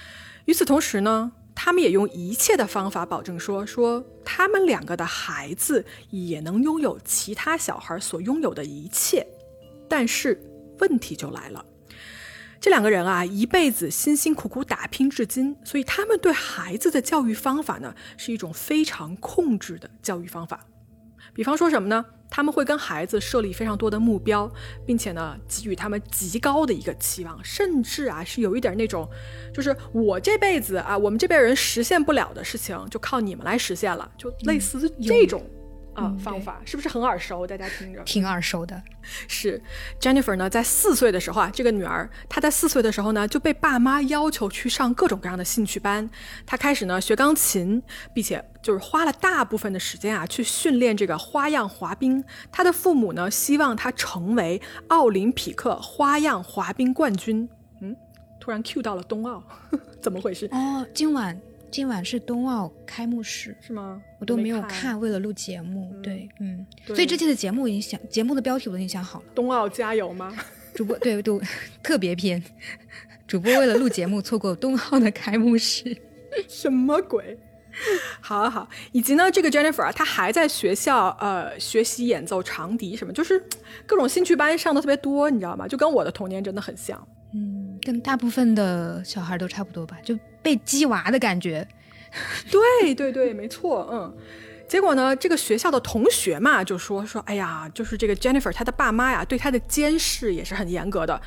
[0.46, 9.26] 与此同时呢，他们也用一切的方法保证说，说他们两个的孩子也能拥有其他小孩所拥有的一切。
[9.88, 10.42] 但是
[10.80, 11.64] 问题就来了。
[12.64, 20.66] 这两个人啊，一辈子辛辛苦苦打拼至今，所以他们对孩子的教育方法呢，是一种非常控制的教育方法。
[21.34, 22.06] 比方说什么呢？
[22.30, 24.50] 他们会跟孩子设立非常多的目标，
[24.86, 29.10] 并且呢，给予他们极高的一个期望，甚至啊，是有一点那种，
[29.54, 35.46] 就是我这辈子啊，我们这辈人实现不了的事情，就靠你们来实现了，就类似这种。
[35.94, 37.46] 啊，方法是不是很耳熟？
[37.46, 38.82] 大家听着，挺耳熟的。
[39.28, 39.62] 是
[40.00, 46.10] Jennifer 呢，在四岁的时候啊，这个女儿她在四岁的时候呢，就被爸妈要求去上各种各样的兴趣班。
[46.46, 47.82] 她开始呢学钢琴，
[48.14, 52.24] 并且就是花了大部分的时间啊去训练这个花样滑冰。
[52.52, 57.48] 她的父母呢希望她成为奥林匹克花样滑冰冠军。
[57.82, 57.96] 嗯，
[58.40, 59.44] 突然 Q 到了冬奥，
[60.02, 60.48] 怎么回事？
[60.52, 61.40] 哦，今晚。
[61.74, 64.00] 今晚是冬奥开幕式，是吗？
[64.20, 65.92] 我都没有看，为了录节目。
[66.04, 69.26] 对，嗯，所以这期的节目已经想，节目的标题我都已经想好了。
[69.34, 70.32] 冬奥加油吗？
[70.76, 71.42] 主播对都
[71.82, 72.42] 特别篇，
[73.26, 75.98] 主播为了录节目错过冬奥的开幕式，
[76.48, 77.40] 什么鬼？
[78.22, 83.44] 好好，以及呢，这个 Jennifer 啊，她还在学校呃学习演奏长笛，什么就是
[83.88, 85.68] 各种兴趣班上的特别多，你知道吗？
[85.68, 87.04] 就跟我的童年真的很像。
[87.34, 91.68] 嗯，跟大部分的小孩都差不多吧，就被鸡娃的感觉。
[92.52, 93.90] 对对对，没错。
[93.92, 94.16] 嗯，
[94.68, 101.20] 结果呢，这个学校的同学嘛，就说说，哎呀，就是这个 Jennifer 她的爸妈呀，对她的监视也是很严格的。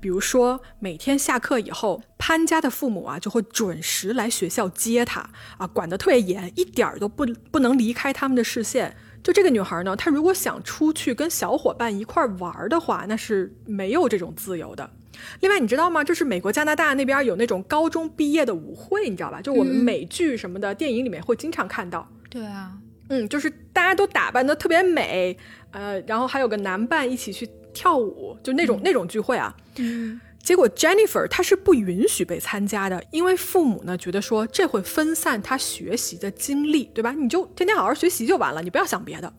[0.00, 8.96] 比如说，每天下课以后，潘家的父母啊就会准时来学校接她啊，管得特别严，一点儿都不不能离开他们的视线。
[9.22, 14.90] 就这个女孩呢，她如果想出去跟小伙伴一块玩的话，那是没有这种自由的。
[15.40, 16.02] 另外，你知道吗？
[16.02, 19.40] 就是美国、加拿大那边有那种高中毕业的舞会，你知道吧？
[19.40, 22.08] 就我们美剧什么的、电影里面会经常看到。
[22.28, 22.72] 对啊。
[23.08, 25.36] 嗯，就是大家都打扮的特别美，
[25.72, 29.54] 呃，然后还有个男伴一起去跳舞，就那种那种聚会啊。
[29.78, 30.20] 嗯。
[30.42, 37.12] 结果 Jennifer 她是不允许被参加的，因为父母呢觉得说这会分散她学习的精力，对吧？
[37.12, 39.30] 你就天天好好学习就完了，你不要想别的。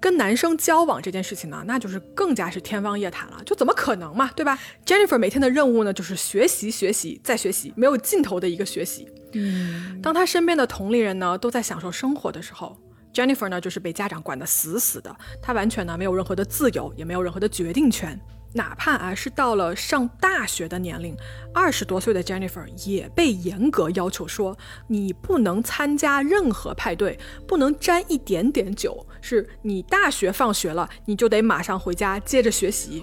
[0.00, 9.08] 跟男生交往这件事情呢，那就是更加是天方夜谭了，就怎么可能嘛，对吧？Jennifer 每天的任务呢就是学习、学习再学习，没有尽头的一个学习。
[9.32, 10.00] 嗯。
[10.02, 12.76] 当他身边的同龄人呢都在享受生活的时候。
[13.14, 18.20] Jennifer 呢，就是被家长管得死死的，她完全呢没有任何的自由，也没有任何的决定权。
[18.54, 21.16] 哪怕啊是到了上大学的年龄，
[21.52, 33.02] 二十多岁的 Jennifer 也被严格要求说，你不能参加任何派对，不能沾一点点酒，是你大学放学了，你就得马上回家接着学习。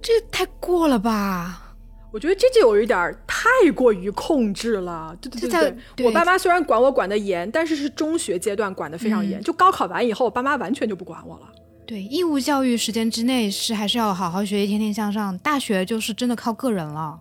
[0.00, 1.74] 这太过了吧？
[2.12, 6.06] 我觉得这就有一点太过于控制了，对对对对。
[6.06, 11.46] 我爸妈虽然管我管得严，但是是中学阶段管得非常严，就高考完以后，我爸妈完全就不管我了。
[11.92, 15.36] 对，义务教育时间之内是还是要好好学习，天天向上。
[15.40, 17.20] 大学就是真的靠个人了。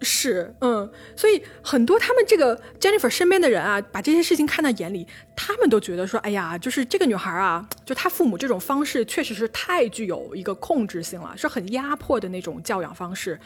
[0.00, 5.04] 是，嗯，所以很多他们这个 Jennifer 身边的人啊，把这些事情看在眼里，
[5.34, 13.36] 他们都觉得说，哎呀，就是这个女孩啊，就她父母这种方式确实是太具有一个控制性了，是很压迫的那种教养方式。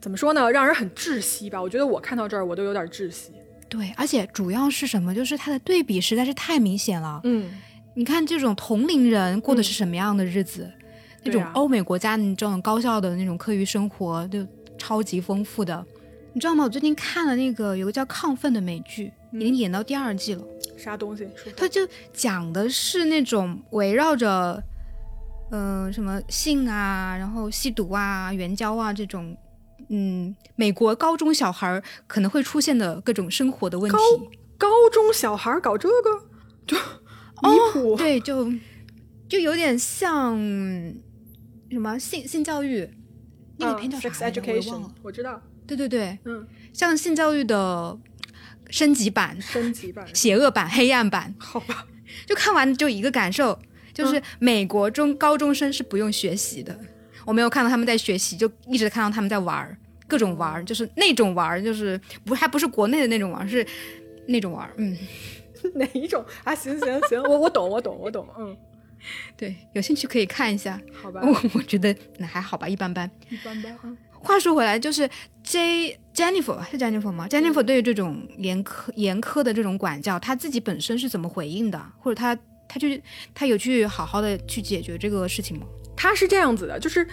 [0.00, 0.50] 怎么说呢？
[0.50, 1.60] 让人很窒息吧？
[1.60, 3.32] 我觉得我看到这儿，我都有点窒息。
[3.68, 5.14] 对，而且主要是什么？
[5.14, 7.20] 就是它的对比实在是太明显了。
[7.24, 7.50] 嗯，
[7.98, 10.70] 你看这种同龄人过的是什么样的日子？
[11.24, 14.46] 那种欧美国家你这种高校的那种课余生活，就
[14.78, 15.84] 超级丰富的。
[16.32, 16.62] 你知道吗？
[16.62, 20.44] 我最近看了那个有个叫《亢奋》的美剧，已经演到第二季了。
[20.76, 21.28] 啥东西？
[21.56, 21.80] 它就
[22.12, 24.62] 讲的是那种围绕着，
[25.50, 29.36] 嗯，什么性啊，然后吸毒啊、援交啊这种。
[29.88, 33.98] 嗯，美国高中小孩可能会出现的各种生活的问题。
[34.56, 36.10] 高中小孩搞这个，
[36.64, 36.76] 就
[37.42, 37.96] 离谱。
[37.96, 38.52] 对，就
[39.28, 40.36] 就有点像
[41.70, 42.88] 什么性性教育，
[43.58, 45.42] 那个片叫啥？Sex Education，我知道。
[45.66, 47.98] 对对对，嗯，像性教育的
[48.70, 51.34] 升级版、升级版、邪恶版、黑暗版。
[51.38, 51.86] 好吧，
[52.26, 53.58] 就看完就一个感受，
[53.92, 56.78] 就是美国中高中生是不用学习的。
[57.26, 63.66] 我没有看到他们在学习，就一直看到他们在玩儿，各种玩儿，就是那种玩儿，就是不还不是国内的那种玩儿，是
[64.26, 64.72] 那种玩儿。
[64.78, 64.96] 嗯，
[65.74, 66.54] 哪一种啊？
[66.54, 68.26] 行行行，我我懂我懂我懂。
[68.38, 68.56] 嗯，
[69.36, 70.80] 对，有兴趣可以看一下。
[70.92, 73.10] 好吧，我我觉得那还好吧，一般般。
[73.30, 73.76] 一般般。
[74.20, 75.08] 话说回来，就是
[75.44, 81.80] J Jennifer 是 Jennifer 吗？Jennifer 对于这种严苛严苛的这种管教，他自己本身是怎么回应的？
[82.00, 82.88] 或者他他就
[83.32, 85.66] 他有去好好的去解决这个事情吗？
[85.96, 87.06] 他是这样子的，就是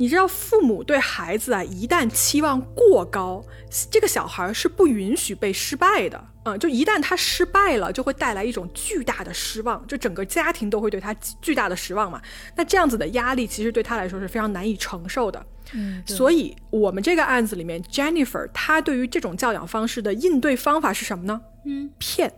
[0.00, 3.44] 你知道，父母对孩子啊，一旦期望过高，
[3.90, 6.18] 这个小孩是不允许被失败的。
[6.44, 12.18] 嗯，就一旦他失败了，就会带来一种巨大的失望，就整个家庭都会对他巨大的失望嘛。
[12.56, 15.44] 那这样子的压力，其实对他来说是非常难以承受的。
[15.74, 21.38] 嗯，所以我们这个案子里面，Jennifer 她对于这种教养方式的应对方法是什么呢？
[21.66, 22.32] 嗯，骗，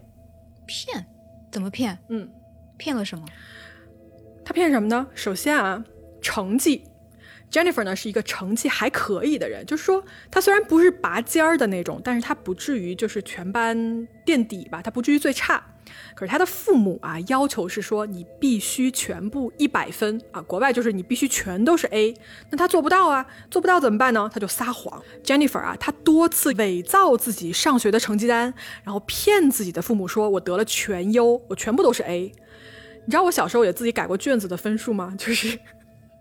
[0.66, 1.06] 骗，
[1.52, 1.96] 怎么骗？
[2.08, 2.28] 嗯，
[2.76, 3.24] 骗了什么？
[4.44, 5.06] 他骗什么呢？
[5.14, 5.84] 首先啊，
[6.20, 6.82] 成绩
[7.52, 15.62] ，Jennifer 呢是一个成绩还可以的人，就是说他虽然不是拔尖儿的那种，但是他不至于就是全班垫底吧，他不至于最差。
[16.14, 22.14] 可是他的父母啊，要求是说你必须全部一百分啊，国外就是你必须全都是 A，
[22.50, 24.30] 那他做不到啊，做不到怎么办呢？
[24.32, 25.02] 他就撒谎。
[25.22, 32.32] Jennifer 啊，他多次伪造自己上学的成绩单，然后骗自己的父母说我得了全优，我全部都是 A。
[33.04, 35.14] 你知道我小时候也自己改过卷子的分数吗？
[35.18, 35.58] 就是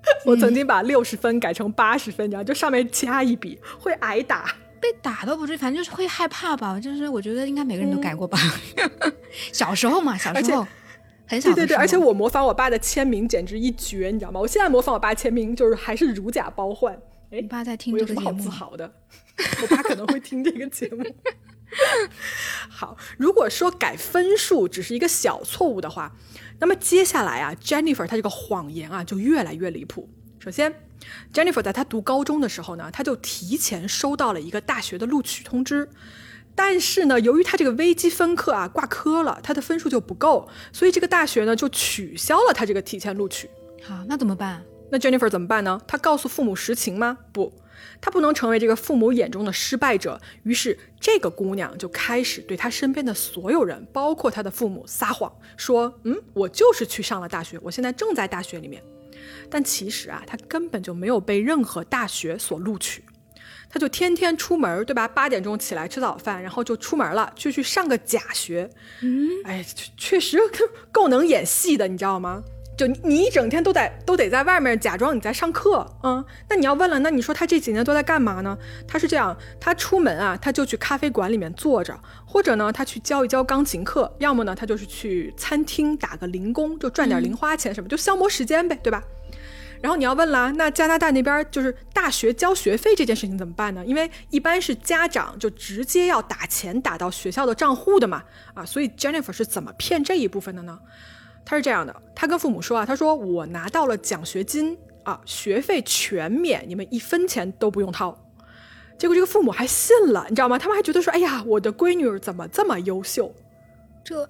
[0.26, 4.56] 我曾经把六十分改成八十分，你知道，就上面加一笔，会挨打。
[4.80, 6.80] 被打都不至于，反正就是会害怕吧。
[6.80, 8.40] 就是我觉得应该每个人都改过吧。
[9.54, 10.66] 小时候嘛，小时候
[11.28, 11.50] 很小。
[11.54, 14.40] 对对对，而且我模仿我爸的签名简直一绝，你知道吗？
[14.40, 16.96] 我现在模仿我爸签名，就是还是如假包换。
[17.30, 18.92] 哎，你爸在听这个节目，好自豪的。
[19.62, 21.04] 我爸可能会听这个节目。
[22.70, 26.12] 好，如果说改分数只是一个小错误的话。
[26.60, 30.08] 那么接下来啊，Jennifer 她这个谎言啊就越来越离谱。
[30.40, 30.72] 首先
[31.34, 35.90] ，Jennifer 在她读高中的时候呢，她就提前收到了一个大学的录取通知。
[36.54, 43.50] 但是呢，由于他这个微积分课啊挂科了，他的分数就不够，所以这个大学呢就取消了他这个提前录取。
[43.82, 44.62] 好，那怎么办？
[44.92, 45.82] 那 Jennifer 怎么办呢？
[45.88, 47.18] 他告诉父母实情吗？
[47.32, 47.54] 不，
[48.02, 50.20] 她不能成为这个父母眼中的失败者。
[50.44, 58.84] 于是这个姑娘就开始对她身边的所有人，包括她的父母撒谎，说：“嗯，我就是去上了大学，我现在正在大学里面。”
[59.50, 63.04] 但其实啊，她根本就没有被任何大学所录取。
[63.70, 65.08] 她就天天出门，对吧？
[65.08, 68.70] 八点钟起来吃早饭，然后就出门了，就去上个假学。
[69.02, 69.64] 嗯，哎，
[69.96, 70.40] 确实
[70.92, 72.44] 够能演戏的，你知道吗？
[72.82, 78.58] 就你一整天都在都得在外面假装你在上课，嗯，那你要问了，那你说他这几年都在干嘛呢？
[78.88, 89.04] 他是这样，他出门啊，他就去咖啡馆里面坐着，或者呢，他去教一教钢琴课，要么呢，他就是去餐厅打个零工，就赚点零花钱什么，就消磨时间呗，对吧？
[89.80, 93.86] 然后你要问了，那加拿大那边就是大学交学费这件事情怎么办呢？
[93.86, 98.24] 因为一般是家长就直接要打钱打到学校的账户的嘛，
[98.56, 100.80] 啊，所以 Jennifer 是怎么骗这一部分的呢？
[101.46, 108.18] 他是这样的，他跟父母说啊，他说我拿到了奖学金啊，学费全免，你们一分钱都不用掏。
[108.98, 110.60] 结果这个父母还信了，你知道吗？
[110.60, 113.34] 他们还觉得说，哎呀，我的闺女怎么这么优秀？
[114.04, 114.30] 这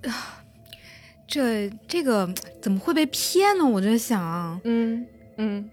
[1.28, 3.66] 这这个怎么会被骗呢？
[3.66, 5.06] 我在想，嗯
[5.38, 5.70] 嗯，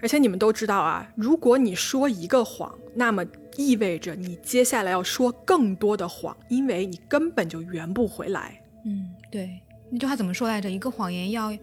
[0.00, 3.24] 而且你们都知道啊，如果你说一个谎，那么
[3.56, 8.60] 意味着你接下来要说更多的谎，因为你根本就圆不回来。
[8.86, 9.60] 嗯，对。
[9.90, 10.70] 那句话怎么说来着？
[10.70, 11.58] 一个谎言要要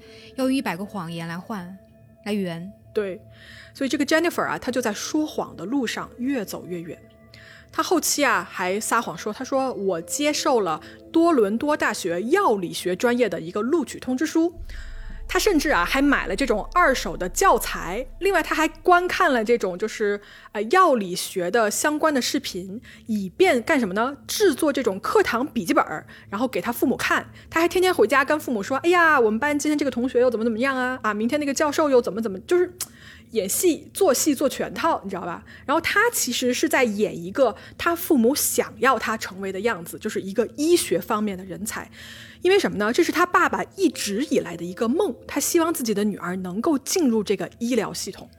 [0.46, 1.78] 用一百个谎言来换，
[2.26, 2.72] 来圆。
[2.94, 3.22] 对，
[3.74, 7.02] 所以这个 Jennifer 啊，她就在说谎的路上越走越远。
[7.72, 10.82] 她后期啊还撒谎说，她说我接受了
[11.12, 14.54] 多伦多大学药理学专业的一个录取通知书。
[15.34, 20.20] 他甚至啊还买了这种二手的教材，另外他还观看了这种就是
[20.52, 24.18] 呃药理学的相关的视频，以便干什么呢？
[24.28, 25.86] 制作这种课堂笔记本，
[26.30, 27.26] 然后给他父母看。
[27.50, 31.00] 他还天天回家跟父母说：“哎呀，我们班今天这个同学又怎么怎么样啊？
[31.02, 32.70] 啊，明天那个教授又怎么怎么，就是
[33.30, 35.46] 演戏做戏做全套，你知道吧？
[35.66, 41.90] 然后他其实是在演一个他父母想要他成为的样子，就是一个医学方面的人才。”
[42.42, 42.92] 因为什么呢？
[42.92, 48.30] 这是他爸爸一直以来的一个梦，他希望自己的女儿能够进入这个医疗系统。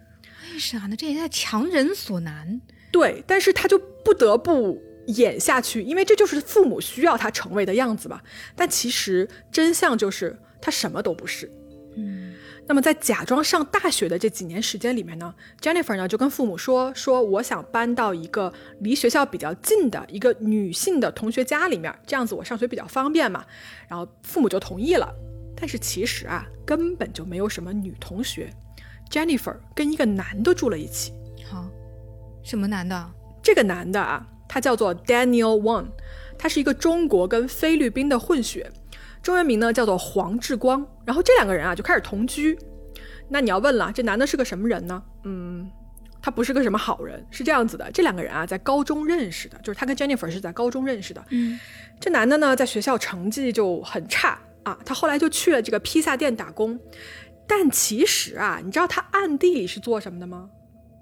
[0.52, 0.96] 为啥呢？
[0.96, 2.60] 这也在强人所难。
[2.90, 8.22] 对，但是他就不得不演下去，因为这就是父母需要他成为的样子吧。
[8.54, 11.50] 但其实真相就是他什么都不是。
[11.96, 12.31] 嗯。
[12.66, 23.44] 那么在假装上大学的这几年时间里面呢，Jennifer 呢就跟父母说说我想搬到一个离学校比较近的一个女性的同学家里面，这样子我上学比较方便嘛。
[23.88, 25.12] 然后父母就同意了。
[25.56, 28.50] 但是其实啊，根本就没有什么女同学
[29.10, 31.12] ，Jennifer 跟一个男的住了一起。
[31.48, 31.68] 好，
[32.42, 33.10] 什么男的？
[33.42, 35.86] 这个男的啊，他叫做 Daniel Wang，
[36.38, 38.70] 他是一个中国跟菲律宾的混血。
[39.22, 42.58] 中文名呢叫做黄志光，然后这两个人啊就开始同居。
[43.28, 45.02] 那你要问了，这男的是个什么人呢？
[45.24, 45.70] 嗯，
[46.20, 47.24] 他不是个什么好人。
[47.30, 51.24] 是这样子的，这两个人啊在高中认识的，就是他跟 Jennifer 是在高中认识的。
[51.30, 51.58] 嗯，
[52.00, 56.78] 这男的呢在学校成绩就很差啊，他后来就去了这个披萨店打工。
[57.46, 60.50] 但其实啊，你知道他暗地里是做什么的吗？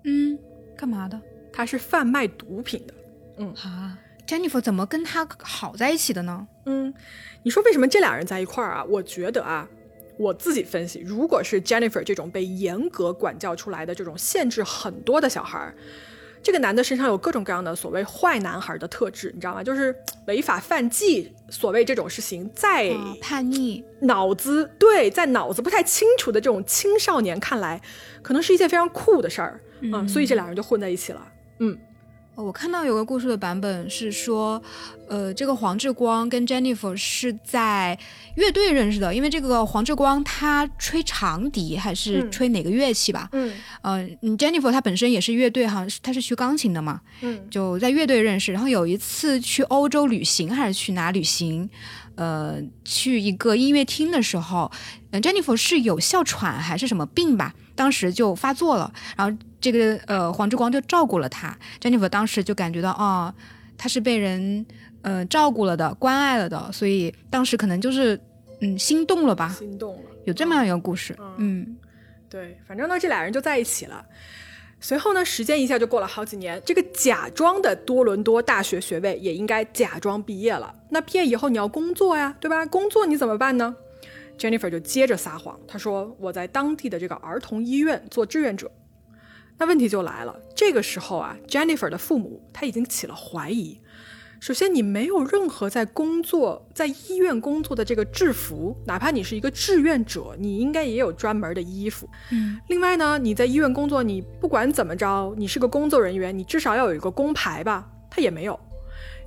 [0.04, 0.38] 嗯，
[0.76, 1.20] 干嘛的？
[1.52, 2.94] 他是贩卖毒品的。
[3.38, 3.98] 嗯啊
[4.30, 6.46] ，Jennifer 怎么跟他好在一起的呢？
[6.66, 6.94] 嗯。
[7.42, 8.84] 你说为什么这俩人在一块儿啊？
[8.84, 9.66] 我觉得啊，
[10.18, 15.74] 我自己分析，如果是 Jennifer 这种被严格管教出来的这种限制很多的小孩儿，
[16.42, 19.64] 这个男的身上有各种各样的所谓坏男孩的特质，你知道吗？
[19.64, 27.80] 就是违法犯纪，所谓这种事情，在叛逆、脑子对，在脑子不太清楚的这种青少年看来，
[28.20, 29.58] 可能是一件非常酷的事儿
[29.90, 31.26] 啊，所以这俩人就混在一起了，
[31.60, 31.78] 嗯。
[32.42, 34.60] 我看到有个故事的版本是说，
[35.08, 37.98] 呃，这个黄志光跟 Jennifer 是在
[38.36, 43.28] 乐队认识的，因为这个黄志光他吹长笛还是吹哪个乐器吧？
[43.32, 48.52] 嗯，呃，Jennifer 他本身也是乐队哈，他是学钢琴的嘛，嗯，就在乐队认识。
[48.52, 51.68] 然后有一次去欧洲旅行还是去哪旅行，
[52.14, 54.70] 呃，去一个音乐厅的时候
[55.12, 57.54] ，Jennifer 是有哮喘还是什么病吧？
[57.74, 59.36] 当时就发作了，然后。
[59.60, 63.34] 这个呃，黄志光就照顾了他，Jennifer 当时就感觉到哦，
[63.76, 64.64] 他是被人
[65.02, 68.18] 呃照顾了的，关爱了的，所以当时可能就是
[68.60, 71.76] 嗯心动了吧，心动了，有这么样一个故事，嗯，
[72.28, 74.04] 对，反正呢这俩人就在一起了。
[74.82, 80.74] 随后呢，时间一下就过了好几年，这个假装的多伦多大学学位也应该假装毕业了。
[80.88, 82.64] 那毕业以后你要工作呀，对吧？
[82.64, 83.76] 工作你怎么办呢
[84.38, 88.72] ？Jennifer 就接着撒谎，他说我在当地的这个儿童医院做志愿者。
[89.60, 93.78] 那问题就来了，这个时候啊，Jennifer 的父母他已经起了怀疑，
[94.40, 102.08] 首先，你没有任何在工作在医院工作的这个制服，哪怕你是一个志愿者，你应该也有专门的衣服。
[102.30, 107.86] 嗯，另外呢，你在医院工作，你不管怎么着，你是个工作人员，你至少要有一个工牌吧？
[108.10, 108.58] 他也没有。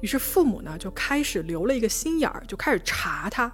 [0.02, 3.52] 于是父母呢就开始留了一个心眼儿，就开始查他。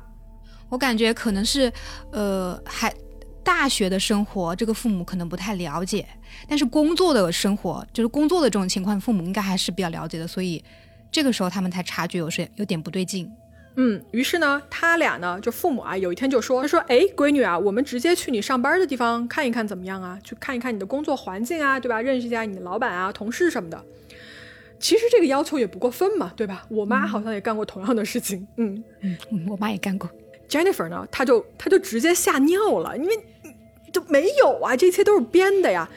[0.69, 1.69] 我感觉可能是，
[2.13, 2.93] 呃，还
[3.43, 6.07] 大学的生活，这个父母可能不太了解，
[6.47, 10.63] 但是工作的生活，就是工作的这种情况，父母应该还是比较了解的，所以。
[11.11, 13.27] 这个时候他们才察觉有是有点不对劲，
[13.77, 20.19] 嗯，于是呢，他俩呢就父母啊，有一天就说，他说，哎，闺女啊，我们直接去你上班的地方看一看怎么样啊？
[20.23, 21.99] 去看一看你的工作环境啊，对吧？
[21.99, 23.83] 认识一下你的老板啊、同事什么的。
[24.79, 26.63] 其实这个要求也不过分嘛，对吧？
[26.69, 29.17] 我妈好像也干过同样的事情，嗯嗯，
[29.47, 30.07] 我妈也干过。
[30.49, 33.19] Jennifer 呢，她就她就直接吓尿了，因为
[33.93, 35.87] 就没有啊，这一切都是编的呀。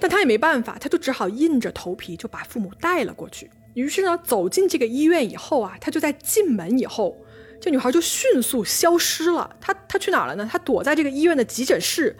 [0.00, 3.50] 但她也没办法，她就只好硬着头皮就把父母带了过去。
[3.74, 7.14] 于是呢，走进这个医院以后啊，他就在进门以后，
[7.60, 9.54] 这女孩就迅速消失了。
[9.60, 10.48] 她她去哪了呢？
[10.50, 12.16] 她躲在这个医院的急诊室，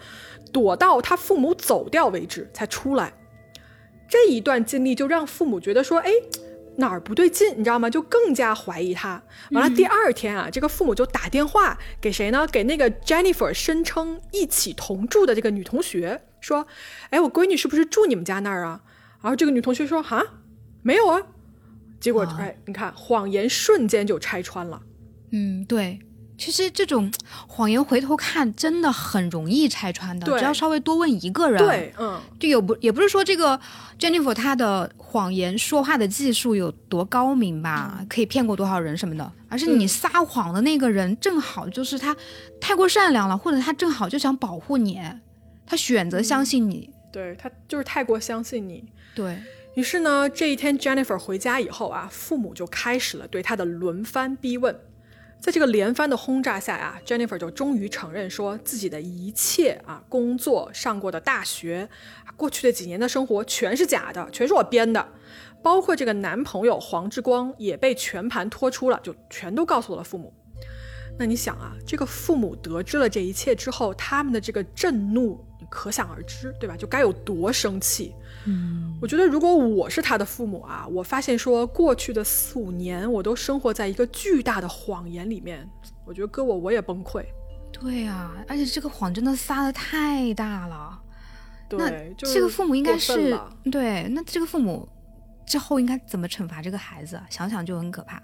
[0.51, 3.11] 躲到她父母走掉为止才出来。
[4.07, 6.11] 这一段经历就让父母觉得说，哎，
[6.77, 7.89] 哪儿不对劲，你知道吗？
[7.89, 9.21] 就更加怀疑他。
[9.51, 12.47] 完了，第二天啊，这个父母就打电话给谁呢？
[12.47, 16.65] 给那个 Jennifer 声称一起同住的这个女同学说，
[17.09, 18.81] 哎，我闺女是不是住你们家那儿啊？
[19.21, 20.23] 然后这个女同学说，哈，
[20.81, 21.21] 没有啊。
[21.99, 24.81] 结果，哎，你看，谎言瞬间就拆穿了。
[25.31, 25.99] 嗯，对，
[26.37, 27.11] 其实这种
[27.47, 31.61] 谎言回头看真的很容易拆穿的，只要稍微多问一个人。
[31.63, 33.59] 对，嗯，就有不也不是说这个
[33.99, 42.15] Jennifer 她的谎言说话的技术有多高明吧，可以骗过多少人什么的，而是你撒谎的那个人正好就是他
[42.61, 45.01] 太过善良了，或者他正好就想保护你，
[45.65, 46.89] 他选择相信你。
[47.11, 48.83] 对他就是太过相信你。
[49.15, 49.37] 对。
[49.73, 54.75] 于是呢，这一天 Jennifer 回家以后啊，父母就开始了对他的轮番逼问。
[55.39, 61.87] 在这个连番的轰炸下啊，Jennifer 就终于承认说自己的一切啊，工作、上过的大学、
[62.35, 65.07] 过去的几年的生活全是假的，全是我编的。
[65.63, 70.33] 包括这个男朋友黄志光也被全盘托出了，就全都告诉了父母。
[71.19, 76.75] 那你想啊，这个父母得知了这一切之后，他们的这个震怒，可想而知，对吧？
[76.75, 78.13] 就该有多生气。
[78.45, 85.67] 嗯，我觉得如果我是他的父母啊，我发现说过去的四五年我都生活在一个巨大的谎言里面，
[86.05, 87.25] 我觉得搁我我也崩溃。
[87.71, 91.01] 对啊，而且这个谎真的撒的太大了。
[91.69, 93.37] 对，这个父母应该是
[93.69, 94.87] 对，那这个父母
[95.45, 97.21] 之后应该怎么惩罚这个孩子？
[97.29, 98.21] 想想就很可怕。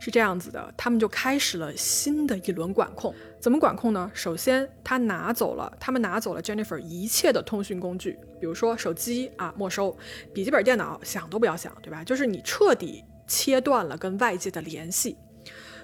[0.00, 3.14] 是这样子的，他们就开始了新的一轮管控。
[3.38, 4.10] 怎么管控呢？
[4.14, 9.94] 首先，他拿走了，他们拿走了 Jennifer 一切的通讯工具，比如说手机啊，没收；
[10.32, 12.02] 笔记本电脑想都不要想，对吧？
[12.02, 15.16] 就是你彻底切断了跟外界的联系。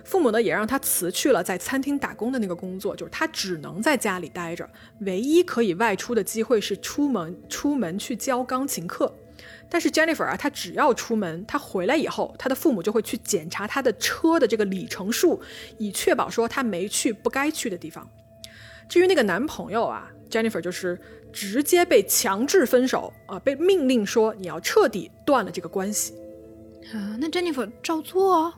[0.02, 4.66] 父母呢，也让他辞去了在餐厅打工的那个工作，就是他只能在家里待着，
[5.00, 9.12] 唯一可以外出的机会是出门出门去教钢琴课。
[9.68, 15.40] 但是 Jennifer 啊，她只要出门，她回来以后，她的父母就会去检查她的车的这个里程数，
[15.78, 18.08] 以确保说她没去不该去的地方。
[18.88, 20.98] 至于那个男朋友啊，Jennifer 就是
[21.32, 26.14] 直接被强制分手啊，被命令说你要彻底断了这个关系
[26.92, 27.16] 啊。
[27.18, 28.54] 那 Jennifer 照做。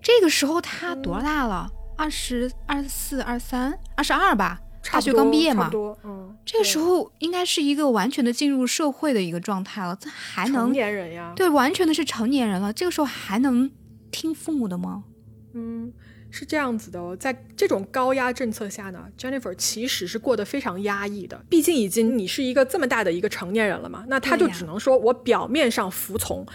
[0.00, 1.68] 这个时候她多大了？
[1.96, 4.60] 二十二四、二三、二十二吧。
[4.90, 5.70] 大学刚毕业嘛，
[6.04, 11.32] 嗯，这个时候应该是一个完全的进入社会的一个状态了，这还能成年人呀？
[11.36, 12.72] 对，完全的是成年人了。
[12.72, 13.70] 这个时候还能
[14.10, 15.04] 听父母的吗？
[15.52, 15.92] 嗯，
[16.30, 21.44] 是这样子的哦，在这种高压政策下呢，Jennifer 其实是过得非常压抑的。
[21.50, 26.46] 毕竟已经你是一个这么大的一个成年人了嘛，那他就只能说我表面上服从，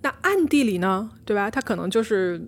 [0.00, 1.50] 那暗地里呢，对吧？
[1.50, 2.40] 他可能就是。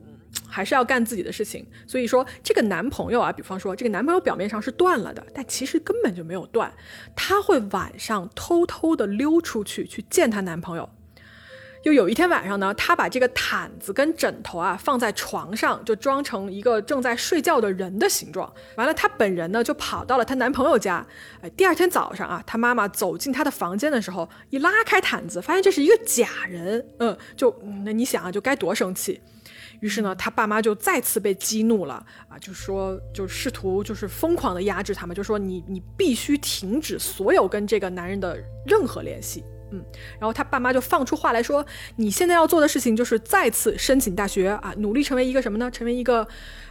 [0.54, 6.72] 还是要干自己的事情，所以说这个男朋友啊，比方说这个男朋友表面上是断了的，但其实根本就没有断，
[7.16, 10.88] 他会晚上偷偷的溜出去去见她男朋友。
[11.82, 18.50] 就有一天晚上呢，她把这个毯子跟枕头啊放在床上，就装成一个正在睡觉的人的形状。
[18.76, 21.06] 完了，她本人呢就跑到了她男朋友家。
[21.42, 26.86] 哎，第二天早上啊，她妈妈走进她的房间的时候，一拉开毯子，发现这是一个假人。
[27.00, 29.20] 嗯，就那你想啊，就该多生气。
[29.80, 31.94] 于是呢，他爸妈就再次被激怒了
[32.28, 39.84] 啊，就说就试图就是疯狂的压制他们，就说你你必须停止所有跟这个男人的任何联系，嗯，
[40.18, 41.64] 然后他爸妈就放出话来说，
[41.96, 45.70] 你现在要做的事情就是再次申请大学啊，努力成为一个什么呢？
[45.70, 46.26] 成为一个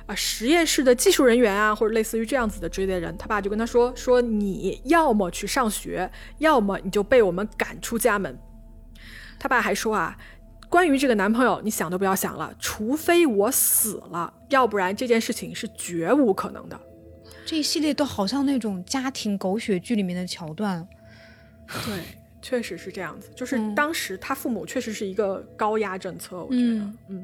[0.05, 3.15] 啊实验室的技术人员啊，或者类似于这样子的之类的人。
[3.17, 8.37] 他爸就跟他说说，你要么去上学，要么你就被我们赶出家门。
[9.37, 10.17] 他爸还说啊。
[10.73, 16.79] 关于这个男朋友，你想都不要想了，除非我死了，要不然这件事情是绝无可能的。
[17.45, 20.87] 这一系列都好像那种家庭狗血剧里面的桥段。
[21.85, 23.29] 对，确实是这样子。
[23.35, 27.23] 就是当时他父母确实是一个高压政策，我觉得，嗯。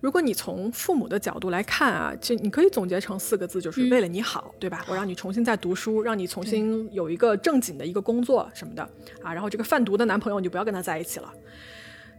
[0.00, 4.82] 如果你从父母的角度来看啊，就你可以总结成四个字，就是为了你好，对吧？
[4.88, 8.82] 我让你重新再读书，让你重新有一个正经的一个工作什么的
[9.22, 9.34] 啊。
[9.34, 11.30] 然后这个贩毒的男朋友你就不要跟他在一起了。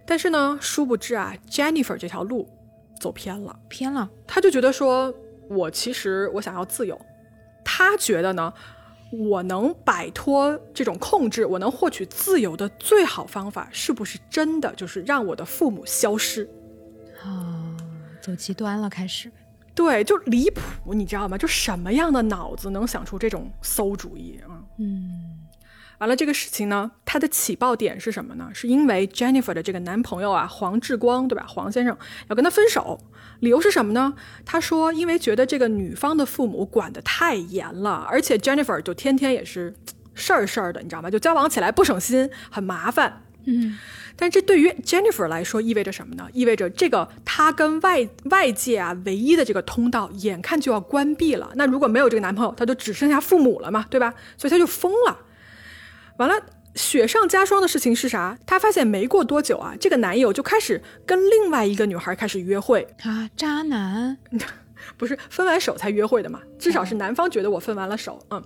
[0.05, 2.49] 但是呢，殊不知啊，Jennifer 这条路
[2.99, 4.09] 走偏了，偏了。
[4.27, 5.13] 他就觉得说，
[5.49, 6.99] 我其实我想要自由。
[7.63, 8.53] 他觉得呢，
[9.11, 16.49] 我能摆脱这种控制，我能获取自由的最好方法，是不是真的就是让我的父母消失？
[17.23, 17.75] 啊，
[18.21, 19.31] 走极端了，开始。
[19.73, 21.37] 对，就离谱，你知道吗？
[21.37, 24.61] 就什么样的脑子能想出这种馊主意啊？
[24.77, 25.32] 嗯。
[26.03, 28.49] 完了，这个事情呢，它的起爆点是什么呢？
[28.53, 31.45] 是因为 Jennifer 的这个男朋友啊，黄志光，对吧？
[31.47, 31.97] 黄先生
[32.27, 32.99] 要跟他分手，
[33.39, 34.13] 理由是什么呢？
[34.45, 39.73] 他说，因为觉得这个女方的父母管得太严了，而且 Jennifer 就天天也是
[40.13, 41.09] 事儿事儿的，你知道吗？
[41.09, 43.21] 就交往起来不省心，很麻烦。
[43.45, 43.77] 嗯，
[44.17, 46.27] 但这对于 Jennifer 来说意味着什么呢？
[46.33, 51.51] 意味着这个她跟外外界啊唯一的这个通道，眼看就要关闭了。
[51.55, 54.13] 那如果没有这个男朋友，她就只剩下父母了嘛，对吧？
[54.37, 55.17] 所以她就疯了。
[56.17, 56.35] 完了，
[56.75, 58.37] 雪上加霜的事情是啥？
[58.45, 64.17] 她发现没过多久啊，这个男友就开始跟另外一个女孩开始约会啊，渣男，
[64.97, 66.41] 不是分完手才约会的嘛？
[66.59, 68.43] 至少是男方觉得我分完了手，嗯。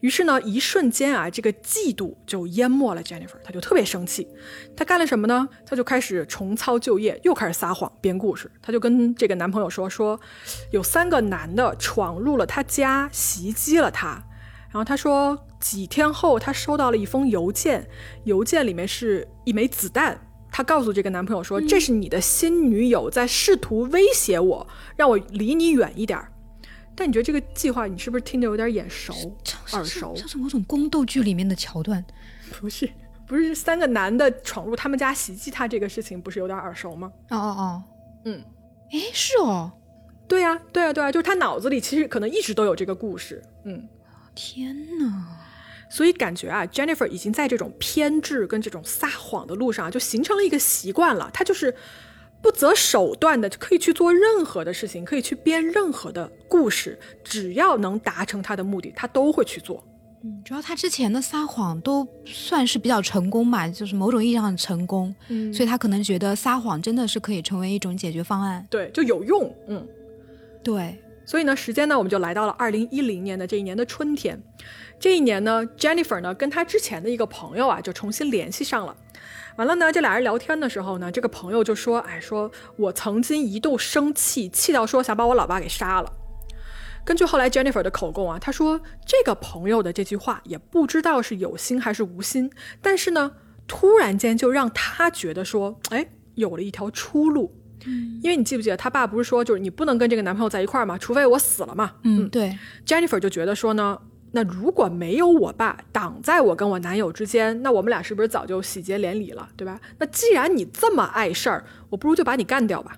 [0.00, 4.26] 于是呢，一瞬间啊，这个嫉妒就淹没了 Jennifer，她就特别生气。
[4.76, 5.48] 她干了什么呢？
[5.64, 8.50] 她就开始重操旧业，又开始撒谎编故事。
[8.60, 10.20] 她就跟这个男朋友说，说
[10.72, 14.20] 有三个男的闯入了她家，袭击了她。
[14.70, 15.38] 然后她说。
[15.62, 17.88] 几天后，她收到了一封邮件，
[18.24, 20.20] 邮件里面是一枚子弹。
[20.50, 26.20] 她告诉这个男朋友说：“这是你的新女友在试图威胁我，让我离你远一点。”
[26.94, 29.14] 但你觉得这个计划，你是不是听着有点眼熟、
[29.72, 30.14] 耳熟？
[30.14, 32.04] 像是某种宫斗剧里面的桥段。
[32.60, 32.86] 不是，
[33.26, 37.10] 不是三个男的闯入他们家袭击他这个事情，不是有点耳熟吗？
[37.30, 37.82] 哦哦哦，
[38.26, 38.44] 嗯，
[38.90, 39.72] 哎，是哦，
[40.28, 43.42] 对呀，对呀，对呀，就是他脑子里其实可能一直都有这个故事。
[43.64, 43.88] 嗯，
[44.34, 45.38] 天哪！
[45.94, 51.30] 所以感觉啊，Jennifer 已经在这种偏执跟这种撒谎的路上，就形成了一个习惯了。
[51.34, 51.74] 她就是
[52.40, 59.86] 不择手段的，可以去做任何的事情，可以去编任何的故事，只要能达成她的目的，她都会去做。
[60.24, 65.14] 嗯，主要他之前的撒谎都算是比较成功吧，就是某种意义上的成功。
[65.28, 68.66] 嗯，所以他可能觉得撒谎真的是可以成为一种解决方案。
[68.70, 69.54] 对，就有用。
[69.68, 69.86] 嗯，
[70.62, 70.98] 对。
[71.24, 74.40] 所以呢，时间呢，我们就来到了二零一零年的这一年的春天。
[75.02, 78.96] 这一年呢，Jennifer 呢跟她之前的一个朋友啊就重新联系上了。
[79.56, 86.12] 完了呢，这俩人聊天的时候呢，这个朋友就说：“哎，说我曾经一度生气，气到说想把我老爸给杀了。”
[87.04, 92.48] 根据后来 Jennifer 的口供啊，他说这个朋友的这句话也不知道是有心还是无心，
[92.80, 93.32] 但是呢，
[93.66, 97.52] 突然间就让他觉得说：“哎，有了一条出路。”
[97.86, 100.96] 嗯，因为你记不记得他爸不是说就是你不能跟这个男朋友在一块儿嘛？
[100.96, 101.94] 除非我死了嘛。
[102.04, 102.56] 嗯，对。
[102.86, 103.98] Jennifer 就觉得说呢。
[104.34, 109.78] 那如果没有我爸挡在我跟我男友之间，那我们俩是不是早就喜结连理了，对吧？
[109.98, 112.96] 那既然你这么碍事儿，我不如就把你干掉吧。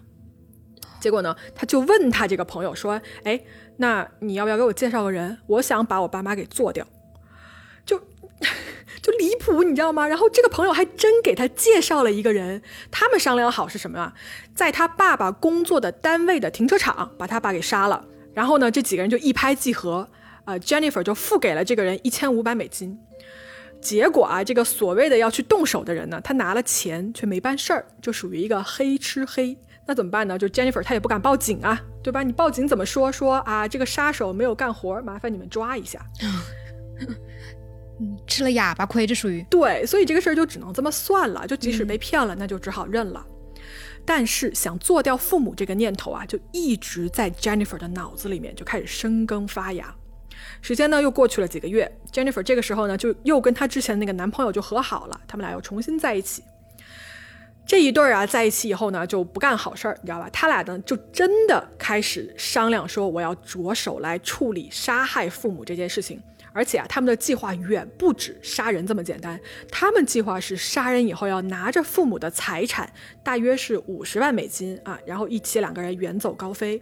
[1.00, 3.40] 结果呢，他就问他这个朋友说：“哎，
[3.78, 5.36] 那你要不要给我介绍个人？
[5.48, 6.86] 我想把我爸妈给做掉。”
[7.84, 7.98] 就
[9.02, 10.06] 就离谱，你知道吗？
[10.06, 14.14] 然后这个朋友还真给他介绍了一个人，他们商量好是什么啊？
[14.54, 18.04] 在他爸爸工作的单位的停车场把他爸给杀了。
[18.32, 20.08] 然后呢，这几个人就一拍即合。
[20.44, 22.98] 啊，Jennifer 就付给了这个人一千五百美金。
[23.80, 29.56] 结果啊，这个所谓的要去动手的人呢，他拿了钱却没办事儿，就属于一个黑吃黑。
[29.86, 30.38] 那怎么办呢？
[30.38, 32.22] 就 Jennifer 他也不敢报警啊，对吧？
[32.22, 33.12] 你报警怎么说？
[33.12, 36.00] 说啊，这个杀手没有干活，麻烦你们抓一下。
[38.00, 41.46] 嗯吃了哑巴亏，这属于对，所以这个事儿就只能这么算了。
[41.46, 43.24] 就即使被骗了，那就只好认了。
[44.06, 49.94] 但是想做掉父母这个念头啊，就一直在 Jennifer 的脑子里面就开始生根发芽。
[50.64, 56.42] 时间呢又过去了几个月，Jennifer 这个时候呢就又跟她之前那个男朋友就和好了，他们俩又重新在一起。
[57.66, 60.30] 这一对儿啊在一起以后呢就不干好事儿，你知道吧？
[60.32, 66.18] 他俩呢就真的开始商量说我要着手来处理杀害父母这件事情，
[66.54, 69.38] 而且啊他们的计划远不止杀人这么简单，
[69.70, 72.90] 他们计划是杀人以后要拿着父母的财产，
[73.22, 76.80] 大约是五十万美金啊，然后一起两个人远走高飞。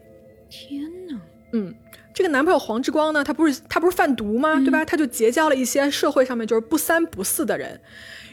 [0.49, 1.21] 天哪！
[1.55, 1.75] 嗯，
[2.15, 4.61] 这个男朋友黄志光呢，他不是他不是贩毒吗？
[4.61, 4.85] 对吧？
[4.85, 7.81] 他就结交了一些社会上面就是不三不四的人，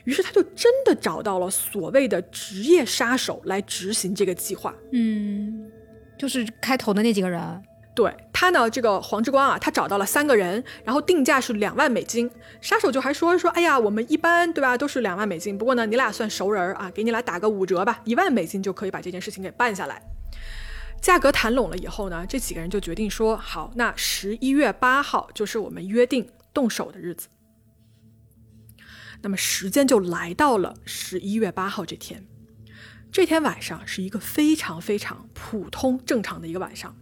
[0.03, 4.75] 于是他就真的找到了所谓的职业杀手来执行这个计划。
[4.91, 5.69] 嗯，
[6.17, 7.41] 就是开头的那几个人。
[7.95, 12.29] 对他呢，这个黄志光啊，他找到了三个人，然后定价是两万美金。
[12.61, 15.57] 杀手就还说说，哎呀，我们一般对吧，都是两万美金。
[15.57, 20.01] 不过呢，你俩算熟人啊，给你俩打个五折吧，一万美金就可以把这件事情给办下来。
[21.01, 27.27] 价格谈拢了以后呢，这几个人就决定说，好，那十一月八号就是我们约定动手的日子。
[29.21, 32.25] 那么时间就来到了十一月八号这天。
[33.11, 36.95] 这天晚上是一个非常非常普通正常的一个晚上。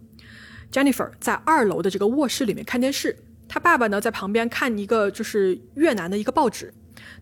[0.72, 6.72] Jennifer 在二楼的这个卧室里面看电视，她爸爸呢在旁边看一个就是越南的一个报纸。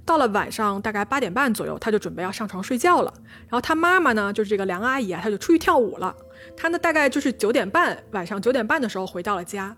[0.05, 3.13] 到了晚上大概八点半左右，他就准备要上床睡觉了。
[3.43, 6.15] 然后他妈妈呢，就是这个梁阿姨啊，她就出去跳舞了。
[6.57, 9.77] 她呢大概就是九点半，晚上九点半的时候回到了家。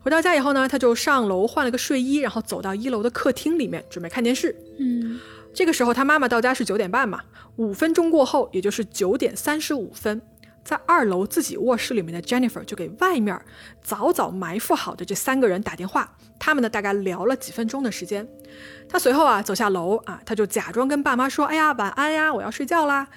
[0.00, 4.54] 回到家以后呢，她就上楼换了个睡衣，然后走到一楼的客厅里面准备看电视。
[4.78, 5.18] 嗯，
[5.52, 7.22] 这个时候他妈妈到家是九点半嘛，
[7.56, 10.22] 五分钟过后，也就是九点三十五分。
[10.62, 13.40] 在二楼自己卧室里面的 Jennifer 就给外面
[13.84, 18.26] 早早埋伏好的这三个人打电话，他们呢大概聊了几分钟的时间。
[18.88, 23.08] 他随后啊走下楼啊，他就假装跟爸妈说：“哎呀，晚安呀，我要睡觉啦。”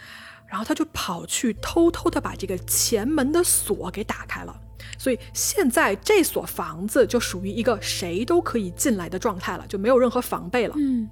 [0.48, 4.60] 然后他就跑去偷偷的把这个前门的锁给打开了。
[4.98, 10.74] 所以现在这所房子就属于一个谁都可以进来的状态了，就没有任何防备了。
[10.78, 11.08] 嗯，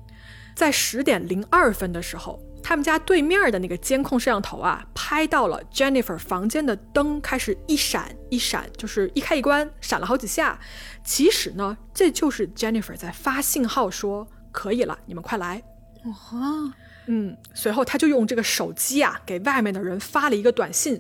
[0.55, 2.39] 在十点零二分的时候。
[2.68, 10.59] 他们家对面的那个监控摄像头啊，拍到了 Jennifer 房间的灯开始一闪一闪，就是一开一关，闪了好几下。
[11.01, 15.63] 其实呢，这就是 Jennifer 在发信号说可以了，你们快来。
[16.03, 16.74] 哦，
[17.05, 20.99] 嗯，随后他就用这个手机啊，给外面的人发了一个短信，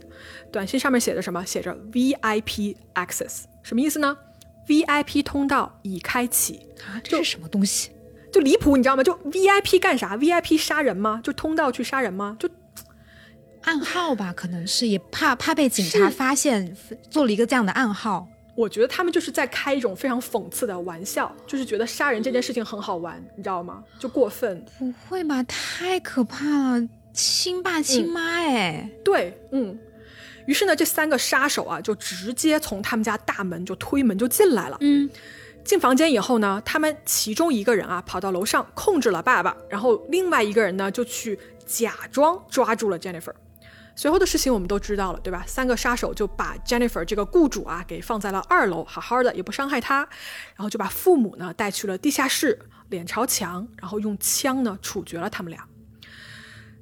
[0.49, 1.45] 短信上面写着什么？
[1.45, 4.17] 写着 VIP access，什么意思呢
[4.67, 7.91] ？VIP 通道已开启啊，这是什么东西？
[8.37, 9.03] 就离谱，你知道吗？
[9.03, 11.19] 就 VIP 干啥？VIP 杀人吗？
[11.23, 12.37] 就通道去杀人吗？
[12.39, 12.47] 就
[13.63, 16.77] 暗号吧，可能是也怕怕被警察发现，
[17.09, 18.27] 做了一个这样的暗号。
[18.55, 23.83] 我觉得他们就是在开一种非常讽刺的玩笑，就是觉得杀人这件事情很好玩，你知道吗？
[23.97, 24.63] 就过分。
[24.77, 25.41] 不会吧？
[25.43, 28.87] 太可怕了，亲爸亲妈哎。
[29.03, 29.75] 对，嗯。
[30.45, 34.77] 于是呢，这三个杀手啊，就直接从他们家大门就推门就进来了。
[34.81, 35.09] 嗯。
[35.67, 43.33] 进房间以后呢，他们其中一个人啊跑到楼上控制了爸爸，然后另外一个人呢就去假装抓住了 Jennifer。
[43.93, 45.43] 随后的事情我们都知道了，对吧？
[45.45, 50.07] 三个杀手就把 Jennifer 这个雇主啊给放在了二楼，好好的也不伤害他，
[50.55, 52.57] 然后就把父母呢带去了地下室，
[52.89, 55.67] 脸朝墙，然后用枪呢处决了他们俩。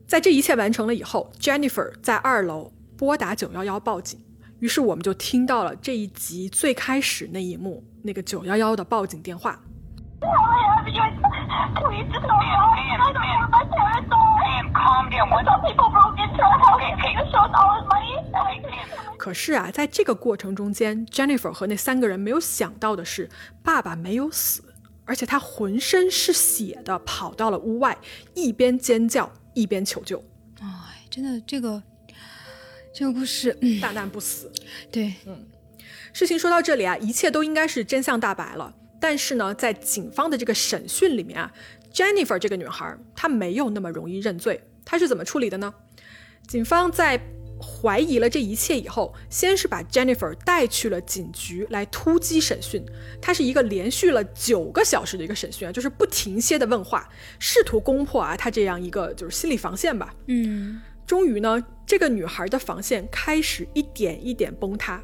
[0.06, 4.20] 在这一切完成了以后，Jennifer 在二楼拨打九幺幺报警。
[4.60, 9.60] 于是我们就听到了这一集最开始那一幕，那个九幺幺的报警电话。
[19.18, 23.28] 可是啊，在这个过程中间，Jennifer 和那三个人没有想到的是，
[23.64, 24.64] 爸爸没有死，
[25.06, 27.98] 而且他浑身是血的跑到了屋外，
[28.36, 30.24] 一边尖叫一边求救。
[30.62, 30.68] 哎，
[31.10, 31.82] 真的这个。
[32.98, 33.52] 这个故事
[33.82, 34.50] 大难不死，
[34.90, 35.46] 对，嗯，
[36.16, 38.74] 事情说到这里啊，一切都应该是真相大白了。
[39.02, 41.52] 但是呢，在警方的这个审讯里面啊
[41.94, 44.64] ，Jennifer 这个女孩她没有那么容易认罪。
[44.86, 45.74] 她是怎么处理的呢？
[46.48, 47.20] 警方在
[47.60, 52.82] 怀疑了这一切以后，先是把 Jennifer 带去了警局来突击审讯。
[53.22, 57.10] 她是一个连续了九个小时的一个审讯啊，就是不停歇的问话，
[57.40, 60.16] 试图攻破啊她这样一个就是心理防线吧。
[60.28, 60.82] 嗯。
[61.06, 65.04] 终于呢，这个女孩的防线开始一点一点崩塌。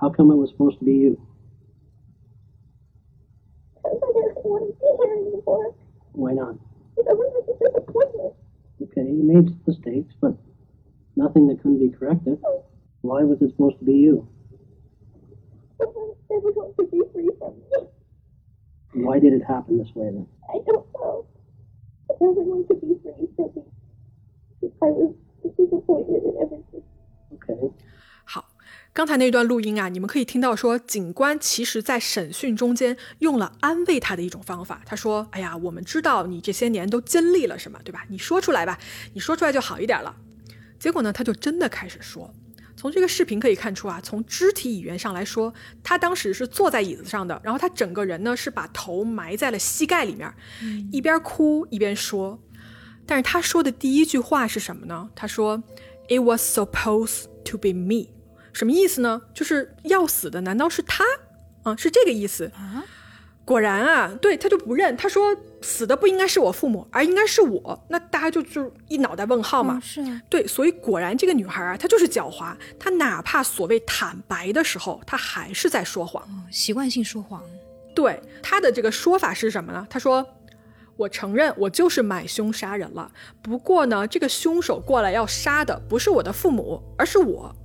[0.00, 1.20] How come it was supposed to be you?
[3.74, 5.74] Because I didn't want to be here anymore.
[6.12, 6.54] Why not?
[6.94, 8.34] Because I was a disappointment.
[8.82, 10.38] Okay, you made mistakes, but
[11.16, 12.38] nothing that couldn't be corrected.
[13.00, 14.28] Why was it supposed to be you?
[15.78, 17.88] Because everyone should be free from me.
[19.04, 20.26] Why did it happen this way then?
[20.48, 21.26] I don't know.
[22.22, 23.62] Everyone should be free from me.
[24.82, 25.14] I was
[25.56, 26.82] disappointed in everything.
[27.34, 27.74] Okay.
[28.92, 34.82] 刚才那段录音啊，你们可以听到说，警官其实在审讯中间用了安慰他的一种方法。
[34.84, 38.04] 他说：“哎呀，我们知道你这些年都经历了什么，对吧？
[38.08, 38.76] 你说出来吧，
[39.14, 40.16] 你说出来就好一点了。”
[40.80, 42.34] 结果呢，他就真的开始说。
[42.76, 45.52] 从这个视频可以看出啊，从肢体语言上来说，
[45.84, 50.32] 他当时是坐在椅子上的，然后他整个人呢是把头埋在了膝盖里面，
[50.90, 52.40] 一边哭一边说。
[53.06, 55.08] 但是他说的第一句话是什么呢？
[55.14, 55.62] 他说
[56.08, 58.08] ：“It was supposed to be me。”
[58.52, 59.20] 什么意思呢？
[59.34, 61.04] 就是要死的难道是他？
[61.62, 62.84] 啊，是这个意思啊。
[63.44, 67.82] 果然啊，对他就不认，他说死的不应该是我父母，而应该是我。
[67.88, 69.80] 那大家就就一脑袋问号嘛。
[69.82, 77.42] 是啊，对，所以果然这个女孩啊，她就是狡猾，她哪怕所谓坦白的时候，她还是在说谎，习惯性说谎。
[77.94, 79.86] 对，她的这个说法是什么呢？
[79.88, 80.26] 她说
[80.96, 87.56] ：“我承认我就是买凶杀人了，不过呢，这个凶手过来要杀的不是我的父母，而是我。”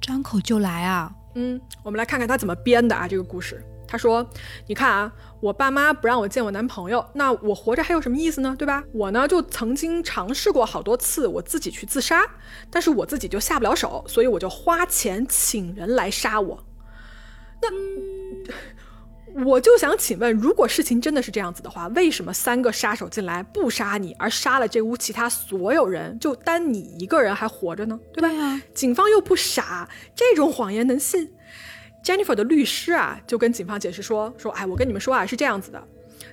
[0.00, 1.12] 张口就来啊！
[1.34, 3.64] 嗯，我们来看看他怎么编的啊，这个故事。
[3.86, 4.24] 他说
[4.68, 8.54] ：“你看啊，我爸妈不让我见我男朋友，那我活着还有什么意思呢？
[8.56, 8.84] 对吧？
[8.92, 12.24] 我呢就曾经尝试过好多次我自己去自杀，
[12.70, 16.64] 但是我自己就下不了手，所以我就花钱请人来杀我。
[17.60, 17.68] 那
[19.44, 27.98] 我就想请问，如果事情真的是这样子的话，为什么三个杀手进来不杀你，而杀了这屋其他所有人，就单你一个人还活着呢？
[28.12, 28.62] 对吧？
[28.74, 31.32] 警方又不傻，这种谎言能信？”
[32.02, 35.86] Jennifer 的律师啊，就跟警方解释说：“说，哎，我跟你们说啊，是这样子的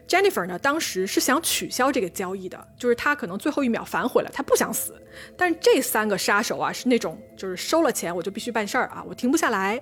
[0.08, 4.96] ，Jennifer 呢，当时是想取消这个交易的，就是他可能最后一秒反悔了，他不想死。
[5.36, 9.82] 但是这三个杀手啊，是那种就是收了钱我就必须办事儿啊，我停不下来。”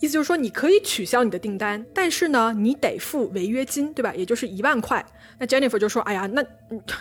[0.00, 4.14] 意思就是说，你可以取消你的订单，但是呢，你得付违约金，对吧？
[4.14, 5.04] 也就是一万块。
[5.38, 6.42] 那 Jennifer 就说：“哎呀，那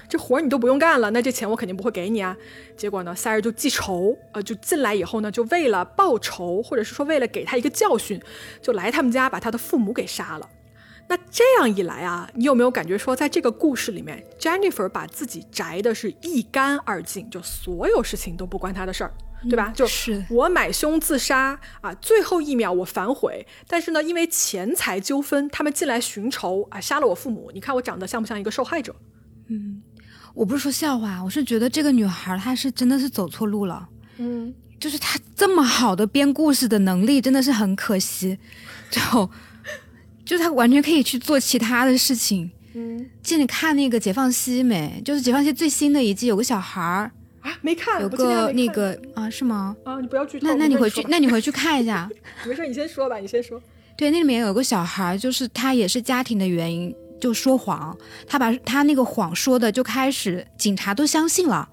[0.09, 2.35] 这活你都不用干了，那这钱我肯定不会给你啊。”
[2.75, 8.21] 结果呢，塞尔就记仇，呃，就进来以后呢，就为了报仇，或者是说为了给他一个教训，
[8.61, 10.49] 就来他们家把他的父母给杀了。
[11.07, 19.13] 那这样一来啊，你有没有感觉说，在这个故事里面，Jennifer 把自己宅的是一干二净，就所有事情都不关他的事儿？
[19.47, 19.71] 对吧？
[19.75, 27.51] 就是我买凶自杀啊，最后一秒我反悔，但是呢，因为钱财纠纷，他们进来寻仇啊，杀了我父母。
[27.53, 28.95] 你看我长得像不像一个受害者？
[29.47, 29.81] 嗯，
[30.33, 33.87] 我不是说笑话，我是觉得这个女孩她是真的是走错路了。
[34.17, 38.37] 嗯，就是她这么好的编故事的能力真的是很可惜，
[38.91, 39.29] 就
[40.25, 42.51] 就她完全可以去做其他的事情。
[42.73, 45.01] 嗯，进你看那个《解放西》没？
[45.03, 47.11] 就是《解放西》最新的一季，有个小孩儿。
[47.41, 49.75] 啊，没看，有个那个啊，是吗？
[49.83, 50.47] 啊，你不要剧透。
[50.47, 52.09] 那那你回去，那你回去看一下。
[52.45, 53.61] 没事，你先说吧，你先说。
[53.97, 57.97] 对，那里面有个小孩，就是他也是家庭的原因，就说谎。
[58.27, 61.67] 他把他那个谎说的，就开始警察都相信了，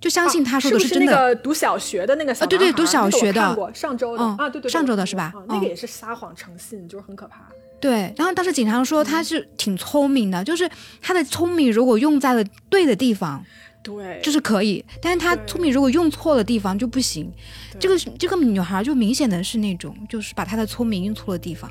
[0.00, 1.12] 就相信他说的是真的。
[1.12, 5.32] 那个读小学的那个小啊，对对，读小学的，上周的啊，对对，上周的是吧？
[5.48, 7.48] 那个也是撒谎成性，就是很可怕。
[7.80, 10.70] 对，然后当时警察说他是挺聪明的，就是
[11.00, 13.44] 他的聪明如果用在了对的地方。
[13.82, 17.32] 对，就是可以，但是他聪明如果用错了地方就不行。
[17.80, 21.70] 这个这个女孩就明显的是那种，就是把她的聪明用错了地方。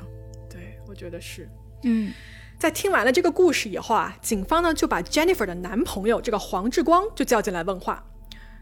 [0.50, 1.48] 对，我觉得是。
[1.84, 2.12] 嗯，
[2.58, 8.04] 在听完了这个故事以后啊，警方呢就把 Jennifer 的男朋友这个黄志光就叫进来问话。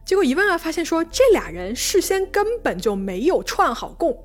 [0.04, 4.24] 结果一问啊，发现说这俩人事先根本就没有串好供。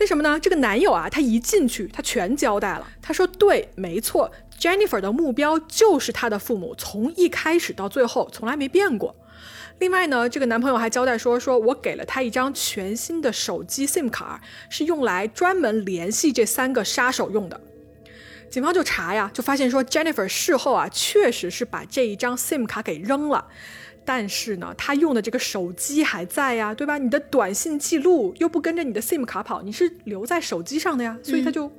[0.00, 0.40] 为什么呢？
[0.40, 2.86] 这个男友啊，他一进去，他全交代了。
[3.00, 4.28] 他说：“对，没错
[4.58, 9.14] ，Jennifer 的目标就是她的父母，从一开始到最后从来没变过。
[9.80, 14.40] 另外呢，这个男朋友还交代说：说我给了他一张全新的手机 SIM 卡，
[14.70, 17.60] 是用来专门联系这三个杀手用的。
[18.48, 23.46] 警方就查呀，就发现说 Jennifer 事后啊，确实是把这一张 SIM 卡给扔了。”
[24.06, 26.98] 但是呢，他用的这个手机还在呀，对吧？
[26.98, 31.72] 你的短信记录又不跟着你的 SIM 卡跑，你是留在手机上的呀，所以他就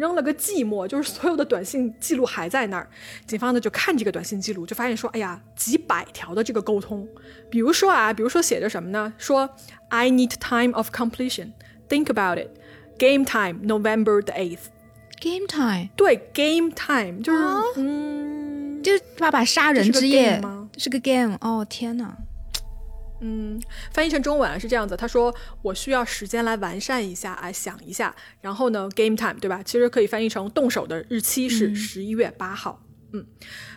[0.00, 2.88] 扔了个寂寞，就是所有的短信记录还在那儿。
[3.26, 7.06] 警方呢就看这个短信记录，就发现说，哎呀，几百条的这个沟通，
[7.50, 9.12] 比如说啊，比如说写着什么呢？
[9.18, 9.50] 说
[9.90, 11.52] I need time of completion,
[11.86, 12.48] think about it,
[12.98, 14.70] game time, November the eighth.
[15.20, 17.44] Game time，对，game time 就是
[17.76, 20.70] 嗯，就是爸爸杀人之夜吗？
[20.78, 22.16] 是个 game 哦，天哪！
[23.20, 23.60] 嗯，
[23.92, 29.62] 翻译成中文是这样子，他说我需要时间来完善一下，哎，想一下，然后呢，game time 对吧？
[29.62, 32.82] 其实可以翻译成动手的日期是十一月八号。
[33.12, 33.26] 嗯，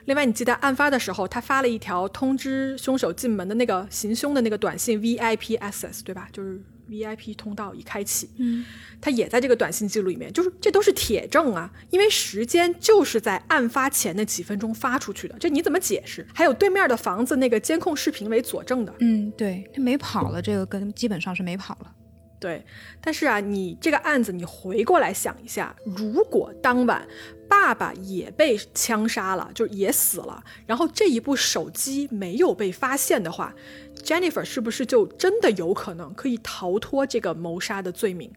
[0.06, 6.30] 另外你记得案发的时候，他发了一条通知凶手进门的那个行凶的那个短信 VIP access 对吧？
[6.32, 6.62] 就是。
[6.94, 8.64] VIP 通道已开启，嗯，
[9.02, 16.26] 他也在这个短信记录里面，就是这都是铁证啊，因为时间就是在案发前的几分钟发出去的，这你怎么解释？
[16.34, 21.92] 还有对面的房子那个监控视频为佐证的，嗯，对他没跑了，这个跟基本上是没跑了。
[22.40, 22.62] 对，
[23.00, 27.08] 但是啊，你这个案子你回过来想一下，如果当晚
[27.48, 33.56] 爸爸也被枪杀了，就也死了，然后这一部手机没有被发现的话
[34.02, 38.32] ，Jennifer 是不是就真的有可能可以逃脱这个谋杀的罪名？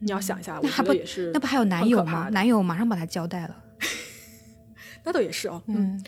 [0.00, 2.28] 你要想一下，我觉得也是，那不还有男友吗？
[2.30, 3.56] 男友马上把他交代了，
[5.04, 5.60] 那倒也是哦。
[5.66, 6.02] 嗯，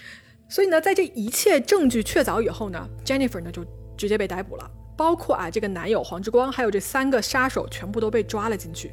[0.49, 3.65] 所以呢，在这一切证据确凿以后呢，Jennifer 呢就
[3.97, 4.71] 直接被逮捕了。
[4.97, 8.93] 包括啊，这个男友黄之光，还有这三个杀手，全部都被抓了进去。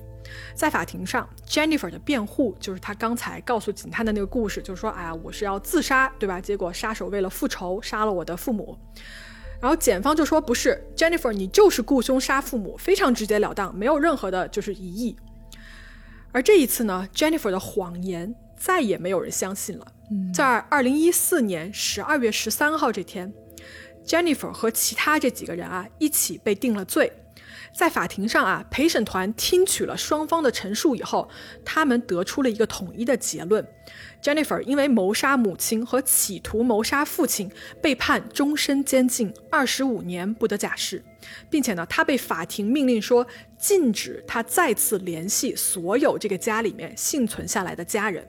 [0.56, 6.40] 在法庭上，Jennifer 的辩护就是她刚才告诉警探的那个故事，就是说，哎呀，我是要自杀，对吧？
[6.40, 8.78] 结果杀手为了复仇杀了我的父母。
[9.60, 15.18] 然后检方就说不是，Jennifer，你就是雇凶杀父母，非常直截了当，没有任何的就是疑义。
[16.32, 19.88] 而这一次呢，Jennifer 的谎言再也没有人相信了。
[20.34, 23.34] 在二零一四年十二月十三号这天。
[24.06, 27.12] Jennifer 和其他这几个人啊一起被定了罪，
[27.74, 31.30] 在法庭上啊，陪审团听取了双方的陈述以后，
[31.64, 33.66] 他们得出了一个统一的结论
[34.22, 37.52] ：Jennifer 因为谋杀母亲和企图谋杀父亲，
[37.82, 41.04] 被判终身监禁二十五年不得假释，
[41.50, 43.26] 并且呢，他被法庭命令说
[43.58, 48.28] 禁止他再次联系所有这个家里面幸存下来的家人。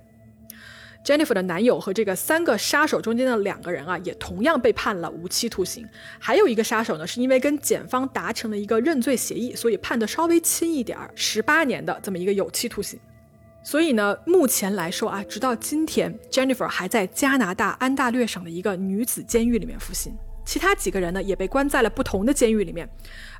[1.04, 5.88] Jennifer 的男友和这个三个杀手中间的两个人啊，也同样被判了无期徒刑。
[6.18, 12.98] 还有一个杀手呢，是因为跟检方达成了一个认罪协议，所以判的稍微轻一点儿，十八年的这么一个有期徒刑。
[13.62, 20.14] 所以呢，目前来说啊，直到今天，Jennifer 还在加拿大安大略省的一个女子监狱里面服刑。
[20.44, 22.88] 其他几个人呢，也被关在了不同的监狱里面。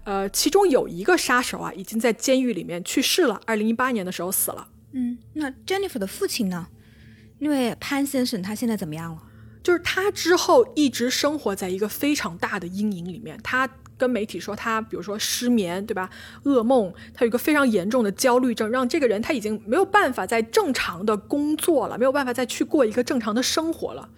[0.05, 4.69] 呃，其中有一个杀手啊，已经在监狱里面去世了，二零一八年的时候死了。
[4.93, 6.67] 嗯，那 Jennifer 的父亲呢？
[7.39, 9.22] 因为潘先生他现在怎么样了？
[9.62, 13.39] 就是他之后一直生活在一个非常大的阴影里面。
[13.43, 13.68] 他
[13.99, 16.09] 跟媒体说，他比如说失眠，对吧？
[16.45, 24.09] 噩梦，他有一个非常严重的焦虑症，让这个人他已经没有办法再正常的工作了，没有办法再去过一个正常的生活了。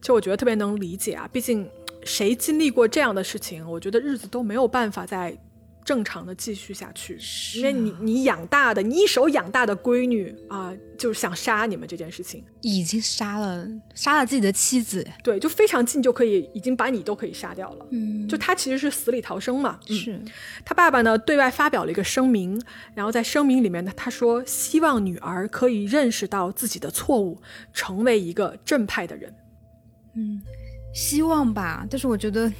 [0.00, 1.68] 其实我觉得特别能理解啊，毕竟
[2.04, 5.38] 谁经历过这样的事情，我觉得日子都没有办法再。
[5.84, 7.18] 正常的继续下去，
[7.56, 17.86] 因为你你养大的，你一手养大的闺女啊，就是想杀你们这件事情，已经杀了杀了自己的妻子，对，就非常近就可以，已经把你都可以杀掉了。
[17.90, 19.78] 嗯，就他其实是死里逃生嘛。
[19.86, 20.20] 是
[20.64, 22.62] 他爸爸呢，对外发表了一个声明，
[22.94, 27.40] 然后在声明里面呢，他说希望女儿可以认识到自己的错误，
[27.72, 29.34] 成为一个正派的人。
[30.14, 30.40] 嗯，
[30.94, 32.52] 希望吧，但是我觉得。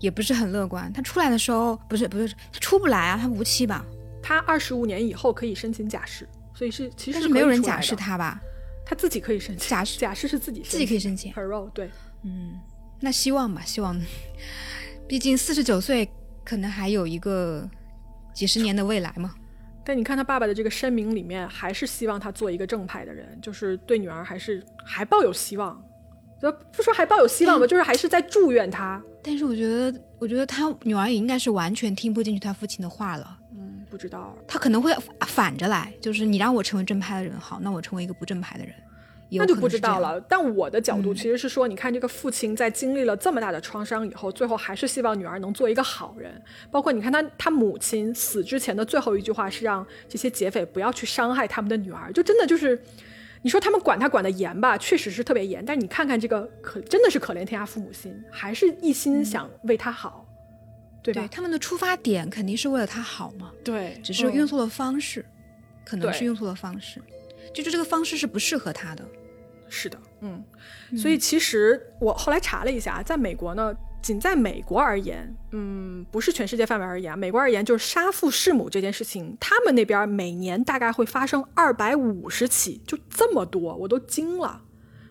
[0.00, 0.92] 也不是很乐观。
[0.92, 3.84] 他出来的时候，不是不是他出不来啊，他无期吧？
[4.22, 8.40] 他二十五年以后可以申请假释，所以是其实是没有人假释他吧？
[8.84, 11.32] 他自己可以申请假释，假释是自己自己可以申请。
[11.32, 11.90] Parole 对，
[12.22, 12.58] 嗯，
[13.00, 14.00] 那希望吧，希望，
[15.06, 16.08] 毕竟四十九岁，
[16.44, 17.68] 可能还有一个
[18.34, 19.34] 几十年的未来嘛。
[19.84, 25.82] 但你看他爸爸的这个声明里面，还是希望他做一个正派的人，就是对女儿还是还抱有希望。
[26.40, 29.02] 就不说还抱有希望吧，就是还是在祝愿他。
[29.22, 33.38] 但是我觉得，我觉得他女儿也应该是完全听不进去他父亲的话了。
[33.52, 34.36] 嗯，不知道。
[34.46, 34.94] 他可能会
[35.26, 38.72] 反着来，就是你让我成为正派的人，好，那我成为一个不正派的人，
[39.32, 40.20] 那就不知道了。
[40.22, 46.40] 但我的角度其实是说，你看这个父亲在经历了这么大的创伤以后，最后还是希望女儿能做一个好人。
[46.70, 52.80] 包括你看他，他母亲死之前的最后一句话是让这些劫匪不要去伤害他们的女儿，就真的就是。
[53.42, 55.64] 你说他们管他管的严吧，确实是特别严。
[55.64, 60.26] 但你看看这个，可真的是可怜天下父母心，还是一心想为他好，
[61.02, 61.26] 对吧？
[61.30, 63.52] 他们的出发点肯定是为了他好嘛。
[63.64, 65.24] 对，只是用错了方式，
[65.84, 67.00] 可能是用错了方式，
[67.54, 69.04] 就是这个方式是不适合他的。
[69.68, 70.42] 是的，嗯。
[70.96, 73.74] 所以其实我后来查了一下，在美国呢。
[74.08, 84.62] 仅在美国而言，嗯，不是全世界范围而言，美国而言，就是杀父弑母这件事情，他们那边每年大概会发生二百五十起，就这么多，我都惊了。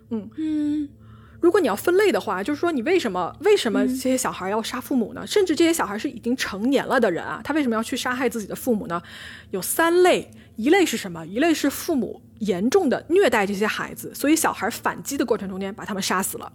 [0.10, 0.90] 嗯嗯，
[1.40, 5.26] 如果你要分类的话，就是说你为什么为什么这些小孩要杀父母呢？
[5.28, 9.02] 甚至这些小孩是已经成年了的人啊，他为什么要去杀害自己的父母呢？
[9.52, 10.32] 有三类。
[10.58, 11.26] 一类是什么？
[11.26, 16.52] 一类是父母严重的虐待这些孩子，所以小孩反击的过程中间把他们杀死了。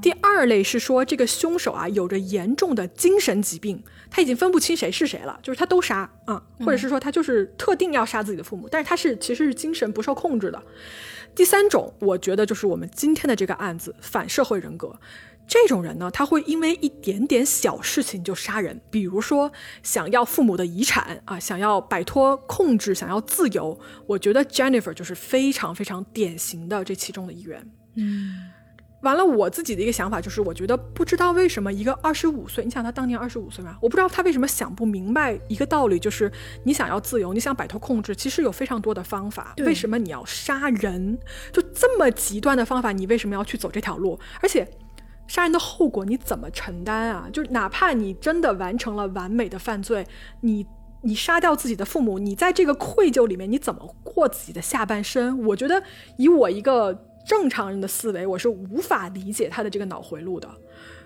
[0.00, 10.62] 第二类是说这个凶手啊有着严重的精神疾病，他已经分不清谁是谁了，就是他都杀啊，或者是说他就是特定要杀自己的父母，但是他是其实是精神不受控制的。
[11.34, 14.94] 第三种，我觉得就是我们今天的这个案子反社会人格。
[15.46, 23.78] 这种人呢，他会因为一点点小事情就杀人，比如说想要父母的遗产啊，想要摆脱控制，想要自由。
[24.06, 27.70] 我觉得 Jennifer 就是非常非常典型的这其中的一员。
[27.96, 28.50] 嗯，
[29.02, 36.32] 完了，我自己的一个想法就是，我觉得不知道为什么一个二十五岁，你想他当年二十五岁嘛，我不知道他为什么想不明白一个道理，就是
[36.64, 39.54] 你想要自由，你想摆脱控制，其实有非常多的方法。
[39.58, 41.18] 为什么你要杀人？
[41.52, 44.18] 就这么极端的方法，你为什么要去走这条路？
[44.40, 44.66] 而且，
[45.32, 47.26] 杀人的后果你怎么承担啊？
[47.32, 50.06] 就哪怕你真的完成了完美的犯罪，
[50.42, 50.66] 你
[51.00, 55.42] 你杀掉自己的父母，你在这个愧疚里面，你怎么过自己的下半生？
[55.46, 55.82] 我觉得
[56.18, 57.06] 以我一个。
[57.24, 60.48] 正常人的思维，我是无法理解他的这个脑回路的。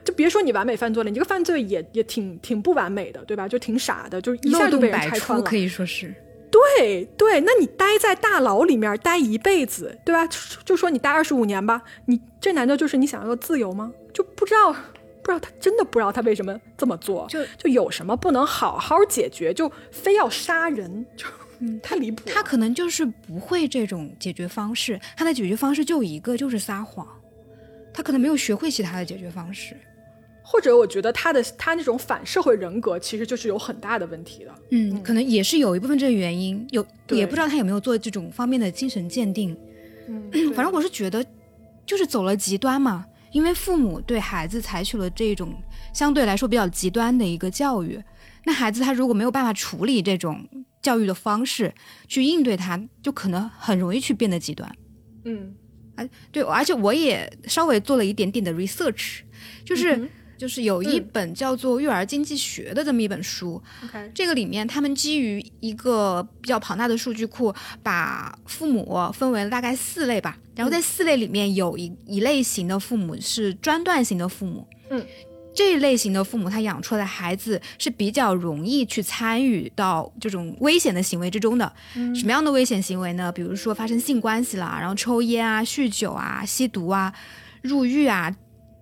[0.03, 3.47] 就别说你完美犯罪了，你这个犯罪也也挺挺不完美的，对吧？
[3.47, 5.45] 就挺傻的，就一下就被人拆穿了。
[5.45, 6.15] 可以说是。
[6.51, 10.27] 对对，那你待在大牢里面待一辈子，对吧？
[10.65, 13.93] 就说你待二十五年吧，你这难道就是你想要的自由吗？
[14.17, 21.27] 就不知道，不知道他真的不知道他为什么这么做，就就有什么不能好好解决，就非要杀人就。
[21.59, 22.23] 嗯，太离谱。
[22.27, 27.07] 他可能就是不会这种解决方式，他的解决方式就一个，就是撒谎。
[27.95, 29.75] 他可能没有学会其他的解决方式，
[30.43, 34.55] 或者我觉得他的他那种反社会人格其实就是有很大的问题的。
[34.71, 39.57] 嗯，可能也是有一部分这个原因，有也不知道他有没有做这种方面的精神鉴定。
[40.09, 41.25] 嗯， 反正我是觉得
[41.87, 43.07] 就是走了极端嘛，
[43.37, 45.55] 因为父母对孩子采取了这种
[45.93, 48.03] 相对来说比较极端的一个教育，
[48.45, 50.49] 那孩子他如果没有办法处理这种。
[50.83, 51.75] 教育的方式
[52.07, 54.73] 去应对他，就可能很容易去变得极端。
[55.25, 55.53] 嗯，
[55.97, 59.23] 哎，对，而且我也稍微做了一点点的 research，
[59.65, 63.63] 就是就是有一本叫做《育儿经济学》的这么一本书。
[64.15, 70.37] 这个里面他们基于一个比较庞大的数据库，把父母分为了大概四类吧。
[70.55, 74.67] 然后在四类里面有一一类型的父母是专断型的父母。
[74.91, 75.05] 嗯。
[75.55, 81.73] 这一类型的父母，他养出来的孩子是比较容易去参与到这种危险的行为之中的。
[82.15, 83.33] 什么样的危险行为呢？
[83.33, 87.11] 比如说发生性关系啦，然后抽烟啊、酗酒啊、吸毒啊、
[87.63, 88.31] 入狱啊，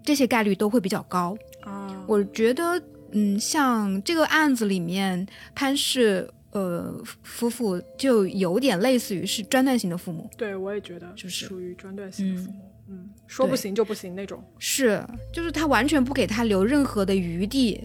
[0.04, 1.36] 这些概率都会比较高。
[1.62, 2.80] 啊，我觉得，
[3.12, 10.28] 嗯，像这个案子里面，潘氏呃夫妇就有点类似于是专断型的父母。
[10.36, 12.70] 对，我也觉得就是属于专断型的父母。
[12.86, 15.02] 嗯，说不行就不行那种，是，
[15.32, 17.80] 就是他完全不给他留任何的余地。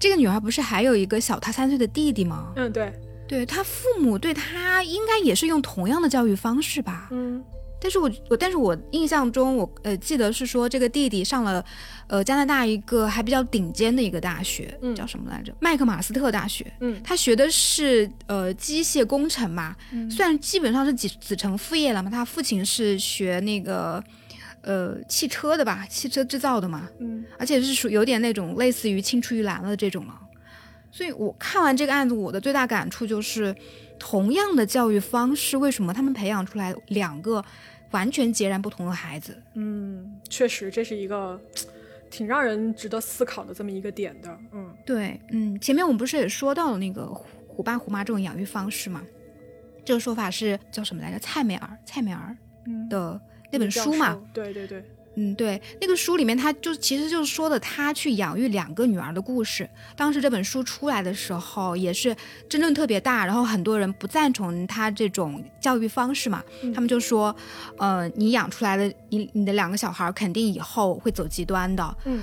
[0.00, 2.52] 这个女孩不是还有一个小她三岁的弟弟吗？
[2.56, 2.92] 嗯，对，
[3.28, 7.08] 对他父母对他应该也是用同样的教育方式吧？
[7.12, 7.40] 嗯。
[7.82, 11.64] 但是我我但是我印象中，我呃记得是说这个弟弟上了，
[12.08, 15.54] 呃加拿大一个还比较顶尖的一个大学，嗯，叫什么来着？
[15.60, 24.04] 麦克马斯特大学，嗯，他学的是呃机械工程嘛，嗯，虽然基本上是子子承父业了嘛，他父亲是学那个
[24.60, 30.14] 呃汽车的吧，汽车制造的嘛，嗯，而且是属有点那种类似于青出于蓝了这种了，
[30.90, 33.56] 所以我看完这个案子，我的最大感触就是。
[34.02, 37.44] 同样的教育方式，为什么他们培养出来两个
[37.90, 39.40] 完全截然不同的孩子？
[39.54, 41.40] 嗯，确实这是一个
[42.10, 44.38] 挺让人值得思考的这么一个点的。
[44.52, 49.02] 嗯，对，嗯，前面我们不是也说到了那个虎爸虎妈这种养育方式吗？
[49.84, 51.18] 这个说法是叫什么来着？
[51.18, 52.36] 蔡美儿，蔡美儿
[52.88, 53.20] 的
[53.50, 54.20] 那本书嘛？
[54.32, 54.84] 对对对。
[55.20, 59.68] 嗯，对，那个书里面他就其实就是说的他去养育两个女儿的故事。
[59.94, 62.16] 当时这本书出来的时候，也是
[62.48, 66.42] 争论特别大，然后很多人不赞同他这种教育方式嘛。
[66.74, 67.36] 他们就说，
[67.76, 72.22] 呃，你养出来的你你的两个小孩肯定以后会走极端的，嗯，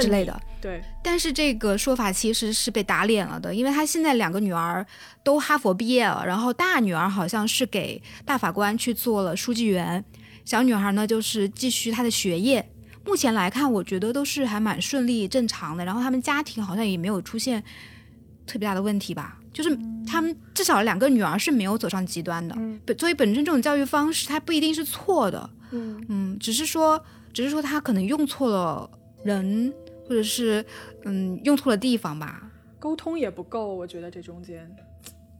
[0.00, 0.42] 之类的。
[0.60, 0.82] 对。
[1.00, 4.84] 但是这个说法其实是被打脸了的，因为他现在两个女儿
[5.22, 10.04] 都哈佛毕业了，然后大女儿好像是给大法官去做了书记员。
[10.44, 12.68] 小女孩呢，就是继续她的学业。
[13.04, 15.84] 目前来看，我觉得都是还蛮顺利、正常的。
[15.84, 17.62] 然后他们家庭好像也没有出现
[18.46, 19.76] 特别大的问题吧，就是
[20.06, 22.56] 他们至少两个女儿是没有走上极端的。
[22.86, 25.50] 本所以本身这种教育方式，它不一定是错的。
[25.72, 28.88] 嗯嗯，只是说，只是说他可能用错了
[29.24, 29.72] 人，
[30.06, 30.64] 或者是
[31.04, 32.48] 嗯用错了地方吧。
[32.78, 34.70] 沟通也不够，我觉得这中间。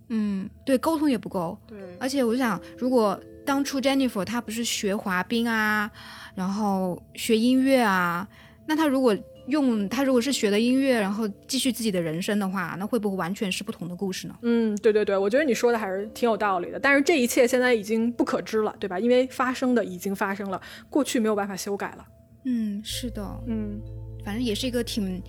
[0.09, 1.57] 嗯，对，沟通也不够。
[1.66, 5.90] 对，而且我想，如果当初 Jennifer 她不是学滑冰啊，
[6.34, 8.26] 然后学音乐啊，
[8.66, 9.16] 那她如果
[9.49, 14.36] 用她如果是学的音乐，然后继续自己的人生的话，那会不会完全是不同的故事呢？
[14.43, 16.78] 嗯，对对对，我觉得你说的还是挺有道理的。
[16.78, 19.01] 但是这一切现在已经不可知了，对吧？
[19.01, 22.07] 因为发生的已经发生了，过去没有办法修改了。
[22.45, 23.80] 嗯，是的，嗯，
[24.24, 25.20] 反正也是一个挺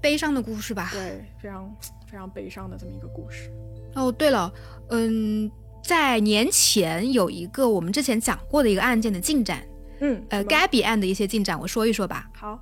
[0.00, 0.90] 悲伤的故事吧？
[0.92, 1.76] 对，非常
[2.10, 3.50] 非常悲伤的这么一个故事。
[3.94, 4.52] 哦，对了，
[4.90, 5.50] 嗯。
[5.86, 9.62] 在年前有一个我们之前讲过的一个案件的进展，
[10.00, 12.28] 嗯，呃，Gabby 案的一些进展，我说一说吧。
[12.34, 12.58] 好，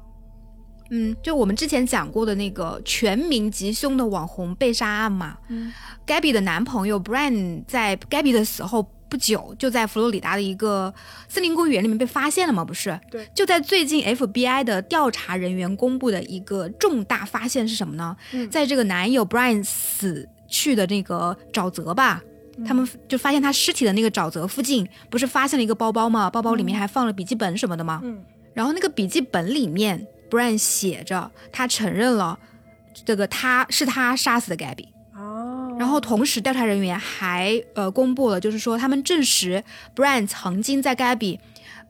[0.91, 5.73] 嗯，就我们之前讲过的那个全民吉凶的网红被杀案嘛，嗯
[6.07, 10.93] ，Gabby 的男朋友 Brian 在 Gabby 的死后不久就在佛罗里达的一个
[11.27, 12.63] 森林公园里面被发现了吗？
[12.63, 13.01] 不是？
[13.11, 13.27] 对。
[13.35, 18.15] 就在最近，FBI 的调查人员公布的一个重大发现是什么呢？
[18.51, 22.21] 在这个男友 Brian 死去的那个沼泽吧，
[22.67, 26.29] 他们就发现他尸体的那个沼泽附近，不是发现了一个包包吗？
[26.31, 28.01] 包包里面还放了笔记本什么的吗？
[28.05, 28.23] 嗯。
[28.53, 32.39] 然后那个笔记本里面，Brian 写着他承认了
[33.05, 34.89] 这个他是他杀死的 Gabby。
[35.77, 41.41] 然后同时，调查人员还呃公布了，就是说他们证实，Brian 曾经在 Gabby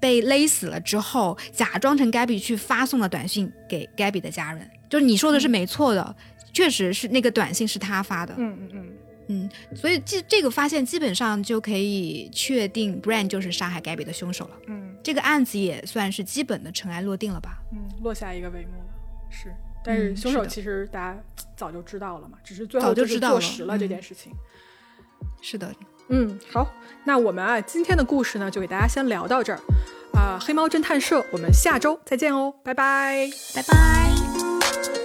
[0.00, 4.66] 被勒死了之后，假装成 Gabby 去发送了短信给 Gabby 的家人。
[4.88, 6.16] 就是你说的是没错的，
[6.54, 8.32] 确实是那个短信是他发的。
[8.38, 8.86] 嗯嗯嗯
[9.28, 14.56] 嗯，所以这这个发现基本上就可以确定 Brian 就是杀害 Gabby 的凶手了。
[14.68, 17.58] 嗯，这个案子也算是基本的尘埃落定了吧？
[17.72, 18.86] 嗯，落下一个帷幕了。
[19.30, 19.54] 是，
[19.84, 21.18] 但是凶手其实大家。
[21.56, 24.32] 早就知道了嘛，只是最后就知道坐实了这件事情。
[25.40, 25.72] 是的，
[26.08, 26.68] 嗯，好，
[27.04, 29.60] 那我们啊今天的故事呢，就给大家先聊到这儿
[30.14, 30.36] 啊。
[30.42, 35.03] 黑猫侦探社，我们下周再见哦，拜拜，拜拜。